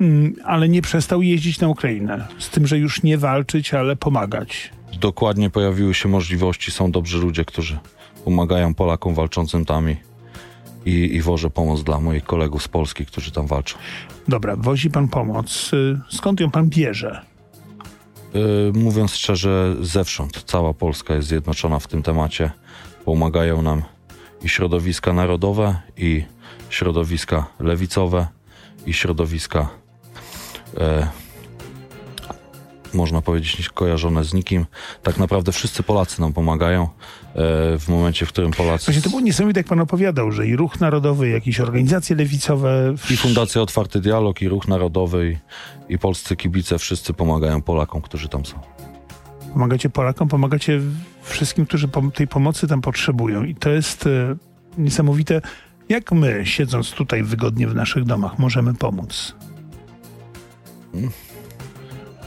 mm, 0.00 0.34
ale 0.44 0.68
nie 0.68 0.82
przestał 0.82 1.22
jeździć 1.22 1.60
na 1.60 1.68
Ukrainę. 1.68 2.26
Z 2.38 2.50
tym, 2.50 2.66
że 2.66 2.78
już 2.78 3.02
nie 3.02 3.18
walczyć, 3.18 3.74
ale 3.74 3.96
pomagać. 3.96 4.70
Dokładnie 5.00 5.50
pojawiły 5.50 5.94
się 5.94 6.08
możliwości, 6.08 6.70
są 6.70 6.90
dobrzy 6.90 7.18
ludzie, 7.18 7.44
którzy 7.44 7.78
pomagają 8.24 8.74
Polakom 8.74 9.14
walczącym 9.14 9.64
tam 9.64 9.90
i, 9.90 9.96
i, 10.86 11.14
i 11.14 11.20
wożę 11.20 11.50
pomoc 11.50 11.82
dla 11.82 12.00
moich 12.00 12.24
kolegów 12.24 12.62
z 12.62 12.68
Polski, 12.68 13.06
którzy 13.06 13.32
tam 13.32 13.46
walczą. 13.46 13.78
Dobra, 14.28 14.56
wozi 14.56 14.90
pan 14.90 15.08
pomoc. 15.08 15.70
Y, 15.72 16.00
Skąd 16.10 16.40
ją 16.40 16.50
pan 16.50 16.68
bierze? 16.68 17.22
Yy, 18.34 18.72
mówiąc 18.74 19.14
szczerze, 19.14 19.76
zewsząd 19.80 20.44
cała 20.44 20.74
Polska 20.74 21.14
jest 21.14 21.28
zjednoczona 21.28 21.78
w 21.78 21.86
tym 21.86 22.02
temacie. 22.02 22.50
Pomagają 23.04 23.62
nam 23.62 23.82
i 24.42 24.48
środowiska 24.48 25.12
narodowe, 25.12 25.76
i 25.96 26.24
środowiska 26.70 27.46
lewicowe, 27.60 28.26
i 28.86 28.92
środowiska 28.92 29.68
e, 30.76 31.08
można 32.94 33.22
powiedzieć 33.22 33.68
kojarzone 33.68 34.24
z 34.24 34.34
nikim. 34.34 34.66
Tak 35.02 35.18
naprawdę 35.18 35.52
wszyscy 35.52 35.82
Polacy 35.82 36.20
nam 36.20 36.32
pomagają 36.32 36.82
e, 36.82 36.88
w 37.78 37.84
momencie, 37.88 38.26
w 38.26 38.28
którym 38.28 38.50
Polacy 38.50 38.84
Właśnie 38.84 39.02
to 39.02 39.10
było 39.10 39.20
niesamowite, 39.20 39.60
jak 39.60 39.66
pan 39.66 39.80
opowiadał, 39.80 40.32
że 40.32 40.46
i 40.46 40.56
Ruch 40.56 40.80
Narodowy, 40.80 41.28
jakieś 41.28 41.60
organizacje 41.60 42.16
lewicowe... 42.16 42.94
i 43.10 43.16
Fundacja 43.16 43.62
Otwarty 43.62 44.00
Dialog, 44.00 44.42
i 44.42 44.48
Ruch 44.48 44.68
Narodowy, 44.68 45.36
i, 45.88 45.94
i 45.94 45.98
polscy 45.98 46.36
kibice, 46.36 46.78
wszyscy 46.78 47.14
pomagają 47.14 47.62
Polakom, 47.62 48.02
którzy 48.02 48.28
tam 48.28 48.46
są. 48.46 48.58
Pomagacie 49.52 49.90
Polakom, 49.90 50.28
pomagacie 50.28 50.80
wszystkim, 51.22 51.66
którzy 51.66 51.88
tej 52.14 52.28
pomocy 52.28 52.68
tam 52.68 52.80
potrzebują. 52.80 53.44
I 53.44 53.54
to 53.54 53.70
jest 53.70 54.06
e, 54.06 54.36
niesamowite, 54.78 55.40
jak 55.88 56.12
my, 56.12 56.46
siedząc 56.46 56.90
tutaj 56.90 57.22
wygodnie 57.22 57.68
w 57.68 57.74
naszych 57.74 58.04
domach, 58.04 58.38
możemy 58.38 58.74
pomóc. 58.74 59.34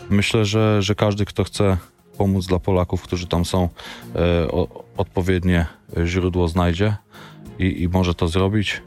Myślę, 0.09 0.45
że, 0.45 0.81
że 0.81 0.95
każdy, 0.95 1.25
kto 1.25 1.43
chce 1.43 1.77
pomóc 2.17 2.47
dla 2.47 2.59
Polaków, 2.59 3.01
którzy 3.01 3.27
tam 3.27 3.45
są, 3.45 3.69
e, 4.15 4.51
o, 4.51 4.83
odpowiednie 4.97 5.65
źródło 6.05 6.47
znajdzie 6.47 6.95
i, 7.59 7.81
i 7.81 7.89
może 7.89 8.13
to 8.13 8.27
zrobić. 8.27 8.81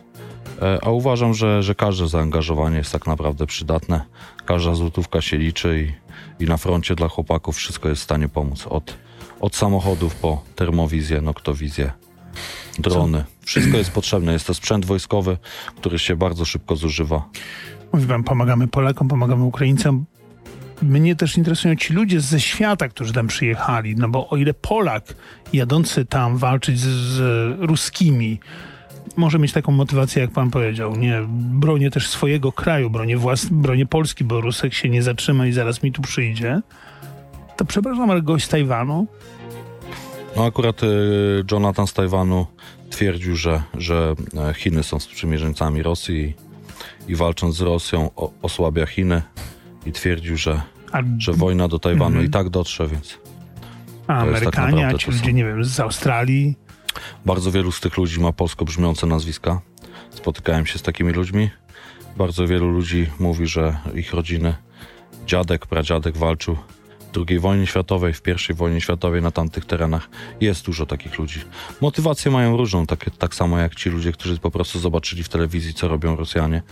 E, 0.63 0.79
a 0.85 0.91
uważam, 0.91 1.35
że, 1.35 1.63
że 1.63 1.75
każde 1.75 2.09
zaangażowanie 2.09 2.77
jest 2.77 2.93
tak 2.93 3.07
naprawdę 3.07 3.47
przydatne. 3.47 4.05
Każda 4.45 4.75
złotówka 4.75 5.21
się 5.21 5.37
liczy 5.37 5.93
i, 6.41 6.45
i 6.45 6.47
na 6.47 6.57
froncie 6.57 6.95
dla 6.95 7.09
chłopaków 7.09 7.57
wszystko 7.57 7.89
jest 7.89 8.01
w 8.01 8.05
stanie 8.05 8.29
pomóc. 8.29 8.67
Od, 8.67 8.95
od 9.41 9.57
samochodów 9.57 10.15
po 10.15 10.43
termowizję, 10.57 11.21
noktowizję, 11.21 11.93
drony. 12.79 13.25
Wszystko 13.45 13.77
jest 13.77 13.91
potrzebne. 13.91 14.33
Jest 14.33 14.47
to 14.47 14.55
sprzęt 14.55 14.85
wojskowy, 14.85 15.39
który 15.77 15.99
się 15.99 16.17
bardzo 16.17 16.45
szybko 16.45 16.77
zużywa. 16.77 17.29
Mówi 17.93 18.07
pan, 18.07 18.25
pomagamy 18.25 18.69
Polakom, 18.69 19.09
pomagamy 19.09 19.45
Ukraińcom. 19.45 20.05
Mnie 20.83 21.17
też 21.17 21.37
interesują 21.37 21.77
ci 21.77 21.93
ludzie 21.93 22.21
ze 22.21 22.41
świata, 22.41 22.89
którzy 22.89 23.13
tam 23.13 23.27
przyjechali, 23.27 23.97
no 23.97 24.09
bo 24.09 24.29
o 24.29 24.37
ile 24.37 24.55
Polak 24.55 25.15
jadący 25.53 26.05
tam 26.05 26.37
walczyć 26.37 26.79
z, 26.79 26.89
z 26.89 27.21
ruskimi 27.61 28.41
może 29.17 29.39
mieć 29.39 29.53
taką 29.53 29.73
motywację, 29.73 30.23
jak 30.23 30.31
pan 30.31 30.51
powiedział, 30.51 30.97
nie, 30.97 31.23
bronię 31.31 31.91
też 31.91 32.09
swojego 32.09 32.53
kraju, 32.53 32.91
bronię, 32.91 33.17
włas, 33.17 33.47
bronię 33.51 33.87
Polski, 33.87 34.25
bo 34.25 34.41
Rusek 34.41 34.75
się 34.75 34.89
nie 34.89 35.03
zatrzyma 35.03 35.47
i 35.47 35.53
zaraz 35.53 35.83
mi 35.83 35.93
tu 35.93 36.03
przyjdzie, 36.03 36.61
to 37.57 37.65
przepraszam, 37.65 38.11
ale 38.11 38.23
gość 38.23 38.45
z 38.45 38.49
Tajwanu? 38.49 39.07
No 40.37 40.45
akurat 40.45 40.83
y, 40.83 40.87
Jonathan 41.53 41.87
z 41.87 41.93
Tajwanu 41.93 42.47
twierdził, 42.91 43.37
że, 43.37 43.63
że 43.75 44.15
e, 44.51 44.55
Chiny 44.55 44.83
są 44.83 45.01
sprzymierzeńcami 45.01 45.83
Rosji 45.83 46.35
i, 47.09 47.15
walcząc 47.17 47.57
z 47.57 47.61
Rosją 47.61 48.11
osłabia 48.43 48.87
Chiny 48.87 49.23
i 49.87 49.93
twierdził, 49.93 50.37
że, 50.37 50.63
a, 50.93 51.03
że 51.19 51.33
wojna 51.33 51.69
do 51.69 51.79
Tajwanu 51.79 52.11
mm 52.11 52.25
-hmm. 52.25 52.29
i 52.29 52.31
tak 52.31 52.49
dotrze, 52.49 52.89
więc... 52.89 53.19
A 54.07 54.07
tak 54.07 54.29
Amerykanie, 54.29 54.89
tak 54.91 55.01
ci 55.01 55.11
ludzie, 55.11 55.33
nie 55.33 55.45
wiem, 55.45 55.65
z 55.65 55.81
Australii? 55.81 56.57
Bardzo 57.27 57.53
wielu 57.53 57.73
z 57.73 57.81
tych 57.81 57.97
ludzi 57.97 58.21
ma 58.21 58.33
polsko 58.33 58.65
brzmiące 58.65 59.07
nazwiska. 59.07 59.61
Spotykałem 60.11 60.67
się 60.67 60.79
z 60.79 60.83
takimi 60.83 61.13
ludźmi. 61.13 61.51
Bardzo 62.17 62.47
wielu 62.47 62.69
ludzi 62.69 63.07
mówi, 63.21 63.47
że 63.47 63.79
ich 63.95 64.13
rodziny, 64.13 64.55
dziadek, 65.27 65.67
pradziadek 65.67 66.17
walczył 66.17 66.57
II 67.29 67.39
wojnie 67.39 67.67
światowej, 67.67 68.15
w 68.15 68.23
I 68.51 68.55
wojnie 68.55 68.81
światowej 68.81 69.23
na 69.23 69.31
tamtych 69.31 69.65
terenach. 69.65 70.09
Jest 70.41 70.65
dużo 70.65 70.87
takich 70.87 71.19
ludzi. 71.19 71.41
Motywacje 71.81 72.31
mają 72.31 72.57
różną, 72.57 72.87
tak, 72.87 73.11
tak 73.19 73.35
samo 73.35 73.59
jak 73.59 73.75
ci 73.75 73.91
ludzie, 73.91 74.13
którzy 74.13 74.39
po 74.39 74.51
prostu 74.51 74.79
zobaczyli 74.79 75.23
w 75.23 75.29
telewizji, 75.29 75.75
co 75.75 75.89
robią 75.89 76.17
Rosjanie, 76.17 76.63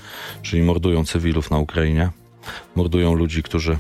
czyli 0.43 0.63
mordują 0.63 1.05
cywilów 1.05 1.51
na 1.51 1.59
Ukrainie, 1.59 2.11
mordują 2.77 3.15
ludzi, 3.15 3.43
którzy 3.43 3.79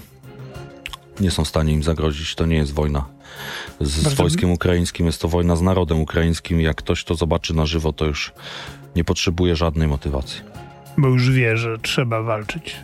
nie 1.20 1.30
są 1.30 1.44
w 1.44 1.48
stanie 1.48 1.72
im 1.72 1.82
zagrozić. 1.82 2.34
To 2.34 2.46
nie 2.46 2.56
jest 2.56 2.72
wojna 2.72 3.04
z, 3.80 3.90
z 3.90 4.14
wojskiem 4.14 4.52
ukraińskim, 4.52 5.06
jest 5.06 5.20
to 5.20 5.28
wojna 5.28 5.56
z 5.56 5.62
narodem 5.62 6.00
ukraińskim. 6.00 6.60
Jak 6.60 6.76
ktoś 6.76 7.04
to 7.04 7.14
zobaczy 7.14 7.54
na 7.54 7.66
żywo, 7.66 7.92
to 7.92 8.04
już 8.04 8.32
nie 8.96 9.04
potrzebuje 9.04 9.56
żadnej 9.56 9.88
motywacji. 9.88 10.40
Bo 10.98 11.08
już 11.08 11.30
wie, 11.30 11.56
że 11.56 11.78
trzeba 11.78 12.22
walczyć. 12.22 12.76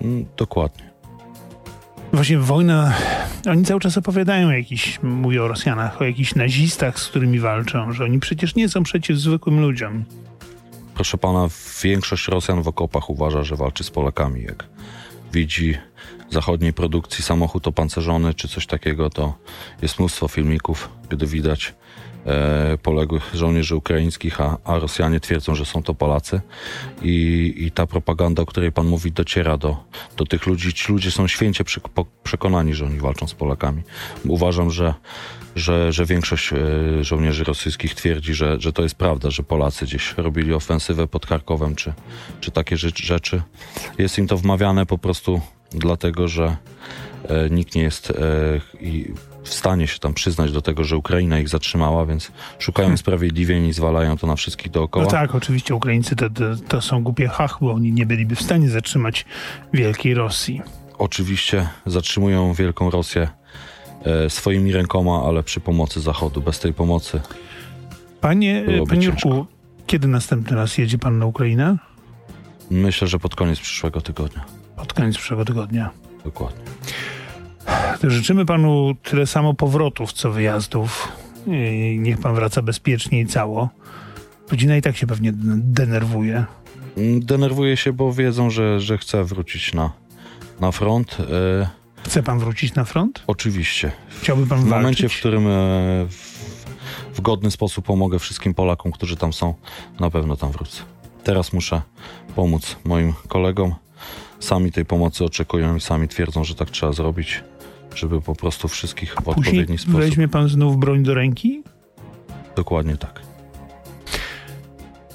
Mm, 0.00 0.26
dokładnie. 0.36 0.90
Właśnie 2.12 2.38
wojna, 2.38 2.94
oni 3.50 3.64
cały 3.64 3.80
czas 3.80 3.98
opowiadają 3.98 4.50
jakiś, 4.50 4.98
mówię 5.02 5.42
o 5.42 5.48
Rosjanach, 5.48 6.00
o 6.00 6.04
jakichś 6.04 6.34
nazistach, 6.34 6.98
z 6.98 7.08
którymi 7.08 7.40
walczą, 7.40 7.92
że 7.92 8.04
oni 8.04 8.20
przecież 8.20 8.54
nie 8.54 8.68
są 8.68 8.82
przeciw 8.82 9.18
zwykłym 9.18 9.60
ludziom. 9.60 10.04
Proszę 10.94 11.18
pana, 11.18 11.48
większość 11.82 12.28
Rosjan 12.28 12.62
w 12.62 12.68
okopach 12.68 13.10
uważa, 13.10 13.42
że 13.42 13.56
walczy 13.56 13.84
z 13.84 13.90
Polakami. 13.90 14.42
Jak 14.42 14.66
widzi 15.32 15.78
zachodniej 16.30 16.72
produkcji 16.72 17.24
samochód 17.24 17.68
opancerzony 17.68 18.34
czy 18.34 18.48
coś 18.48 18.66
takiego, 18.66 19.10
to 19.10 19.34
jest 19.82 19.98
mnóstwo 19.98 20.28
filmików, 20.28 20.88
gdy 21.08 21.26
widać 21.26 21.74
poległych 22.82 23.30
żołnierzy 23.34 23.76
ukraińskich, 23.76 24.40
a, 24.40 24.56
a 24.64 24.78
Rosjanie 24.78 25.20
twierdzą, 25.20 25.54
że 25.54 25.64
są 25.64 25.82
to 25.82 25.94
Polacy. 25.94 26.40
I, 27.02 27.54
I 27.56 27.70
ta 27.70 27.86
propaganda, 27.86 28.42
o 28.42 28.46
której 28.46 28.72
pan 28.72 28.86
mówi, 28.86 29.12
dociera 29.12 29.56
do, 29.56 29.76
do 30.16 30.26
tych 30.26 30.46
ludzi. 30.46 30.74
Ci 30.74 30.92
ludzie 30.92 31.10
są 31.10 31.28
święcie 31.28 31.64
przekonani, 32.22 32.74
że 32.74 32.84
oni 32.84 32.98
walczą 32.98 33.26
z 33.26 33.34
Polakami. 33.34 33.82
Uważam, 34.24 34.70
że 34.70 34.94
że, 35.56 35.92
że 35.92 36.06
większość 36.06 36.52
e, 36.52 36.56
żołnierzy 37.04 37.44
rosyjskich 37.44 37.94
twierdzi, 37.94 38.34
że, 38.34 38.60
że 38.60 38.72
to 38.72 38.82
jest 38.82 38.94
prawda, 38.94 39.30
że 39.30 39.42
Polacy 39.42 39.84
gdzieś 39.84 40.14
robili 40.16 40.52
ofensywę 40.52 41.06
pod 41.06 41.26
Karkowem 41.26 41.74
czy, 41.74 41.92
czy 42.40 42.50
takie 42.50 42.76
rzeczy. 42.76 43.42
Jest 43.98 44.18
im 44.18 44.26
to 44.26 44.36
wmawiane 44.36 44.86
po 44.86 44.98
prostu 44.98 45.40
dlatego, 45.72 46.28
że 46.28 46.44
e, 46.44 46.56
nikt 47.50 47.74
nie 47.74 47.82
jest 47.82 48.10
e, 48.10 48.14
w 49.42 49.54
stanie 49.54 49.86
się 49.86 49.98
tam 49.98 50.14
przyznać 50.14 50.52
do 50.52 50.62
tego, 50.62 50.84
że 50.84 50.96
Ukraina 50.96 51.40
ich 51.40 51.48
zatrzymała, 51.48 52.06
więc 52.06 52.32
szukają 52.58 52.86
hmm. 52.86 52.98
sprawiedliwień 52.98 53.66
i 53.66 53.72
zwalają 53.72 54.16
to 54.16 54.26
na 54.26 54.36
wszystkich 54.36 54.70
dookoła. 54.70 55.04
No 55.04 55.10
tak, 55.10 55.34
oczywiście 55.34 55.74
Ukraińcy 55.74 56.16
to, 56.16 56.30
to, 56.30 56.44
to 56.68 56.80
są 56.80 57.02
głupie 57.02 57.28
hach, 57.28 57.58
bo 57.60 57.72
oni 57.72 57.92
nie 57.92 58.06
byliby 58.06 58.36
w 58.36 58.42
stanie 58.42 58.68
zatrzymać 58.68 59.24
Wielkiej 59.72 60.14
Rosji. 60.14 60.62
Oczywiście 60.98 61.68
zatrzymują 61.86 62.54
Wielką 62.54 62.90
Rosję 62.90 63.28
e, 64.04 64.30
swoimi 64.30 64.72
rękoma, 64.72 65.22
ale 65.24 65.42
przy 65.42 65.60
pomocy 65.60 66.00
Zachodu. 66.00 66.42
Bez 66.42 66.58
tej 66.58 66.74
pomocy. 66.74 67.20
Panie, 68.20 68.64
panie 68.88 69.06
Jurku, 69.06 69.46
kiedy 69.86 70.08
następny 70.08 70.56
raz 70.56 70.78
jedzie 70.78 70.98
pan 70.98 71.18
na 71.18 71.26
Ukrainę? 71.26 71.76
Myślę, 72.70 73.08
że 73.08 73.18
pod 73.18 73.34
koniec 73.34 73.60
przyszłego 73.60 74.00
tygodnia. 74.00 74.44
Pod 74.76 74.92
koniec 74.92 75.16
przyszłego 75.16 75.44
tygodnia. 75.44 75.90
Dokładnie. 76.24 76.60
Życzymy 78.02 78.46
panu 78.46 78.94
tyle 79.02 79.26
samo 79.26 79.54
powrotów, 79.54 80.12
co 80.12 80.30
wyjazdów. 80.30 81.08
I 81.46 81.96
niech 82.00 82.18
pan 82.18 82.34
wraca 82.34 82.62
bezpiecznie 82.62 83.20
i 83.20 83.26
cało. 83.26 83.68
Rodzina 84.50 84.76
i 84.76 84.82
tak 84.82 84.96
się 84.96 85.06
pewnie 85.06 85.32
denerwuje. 85.56 86.44
Mm, 86.96 87.20
denerwuje 87.20 87.76
się, 87.76 87.92
bo 87.92 88.12
wiedzą, 88.12 88.50
że, 88.50 88.80
że 88.80 88.98
chce 88.98 89.24
wrócić 89.24 89.74
na, 89.74 89.92
na 90.60 90.72
front. 90.72 91.16
E, 91.20 91.68
chce 92.04 92.22
pan 92.22 92.38
wrócić 92.38 92.74
na 92.74 92.84
front? 92.84 93.22
Oczywiście. 93.26 93.92
Chciałby 94.22 94.46
pan 94.46 94.58
W 94.58 94.62
walczyć? 94.62 94.82
momencie, 94.82 95.08
w 95.08 95.18
którym 95.18 95.44
w, 96.08 96.14
w 97.14 97.20
godny 97.20 97.50
sposób 97.50 97.84
pomogę 97.84 98.18
wszystkim 98.18 98.54
Polakom, 98.54 98.92
którzy 98.92 99.16
tam 99.16 99.32
są, 99.32 99.54
na 100.00 100.10
pewno 100.10 100.36
tam 100.36 100.52
wrócę. 100.52 100.82
Teraz 101.24 101.52
muszę 101.52 101.82
pomóc 102.36 102.76
moim 102.84 103.12
kolegom. 103.28 103.74
Sami 104.40 104.72
tej 104.72 104.84
pomocy 104.84 105.24
oczekują 105.24 105.76
i 105.76 105.80
sami 105.80 106.08
twierdzą, 106.08 106.44
że 106.44 106.54
tak 106.54 106.70
trzeba 106.70 106.92
zrobić, 106.92 107.44
żeby 107.94 108.20
po 108.20 108.34
prostu 108.34 108.68
wszystkich 108.68 109.14
w 109.14 109.28
odpowiedni 109.28 109.78
sposób. 109.78 110.00
Weźmie 110.00 110.28
pan 110.28 110.48
znów 110.48 110.76
broń 110.76 111.02
do 111.02 111.14
ręki? 111.14 111.62
Dokładnie 112.56 112.96
tak. 112.96 113.20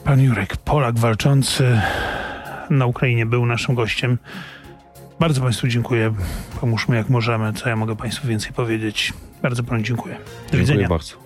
Pan 0.04 0.22
Jurek, 0.22 0.58
Polak 0.58 1.00
walczący 1.00 1.82
na 2.70 2.86
Ukrainie, 2.86 3.26
był 3.26 3.46
naszym 3.46 3.76
gościem. 3.76 4.18
Bardzo 5.20 5.42
Państwu 5.42 5.68
dziękuję. 5.68 6.14
Pomóżmy 6.62 6.96
jak 6.96 7.10
możemy. 7.10 7.54
Co 7.54 7.70
ja 7.70 7.76
mogę 7.76 7.96
Państwu 7.96 8.28
więcej 8.28 8.54
powiedzieć? 8.54 9.14
Bardzo 9.42 9.64
Panu 9.64 9.84
dziękuję. 9.84 10.16
Do 10.16 10.22
dziękuję 10.42 10.62
widzenia. 10.62 10.88
bardzo. 10.88 11.25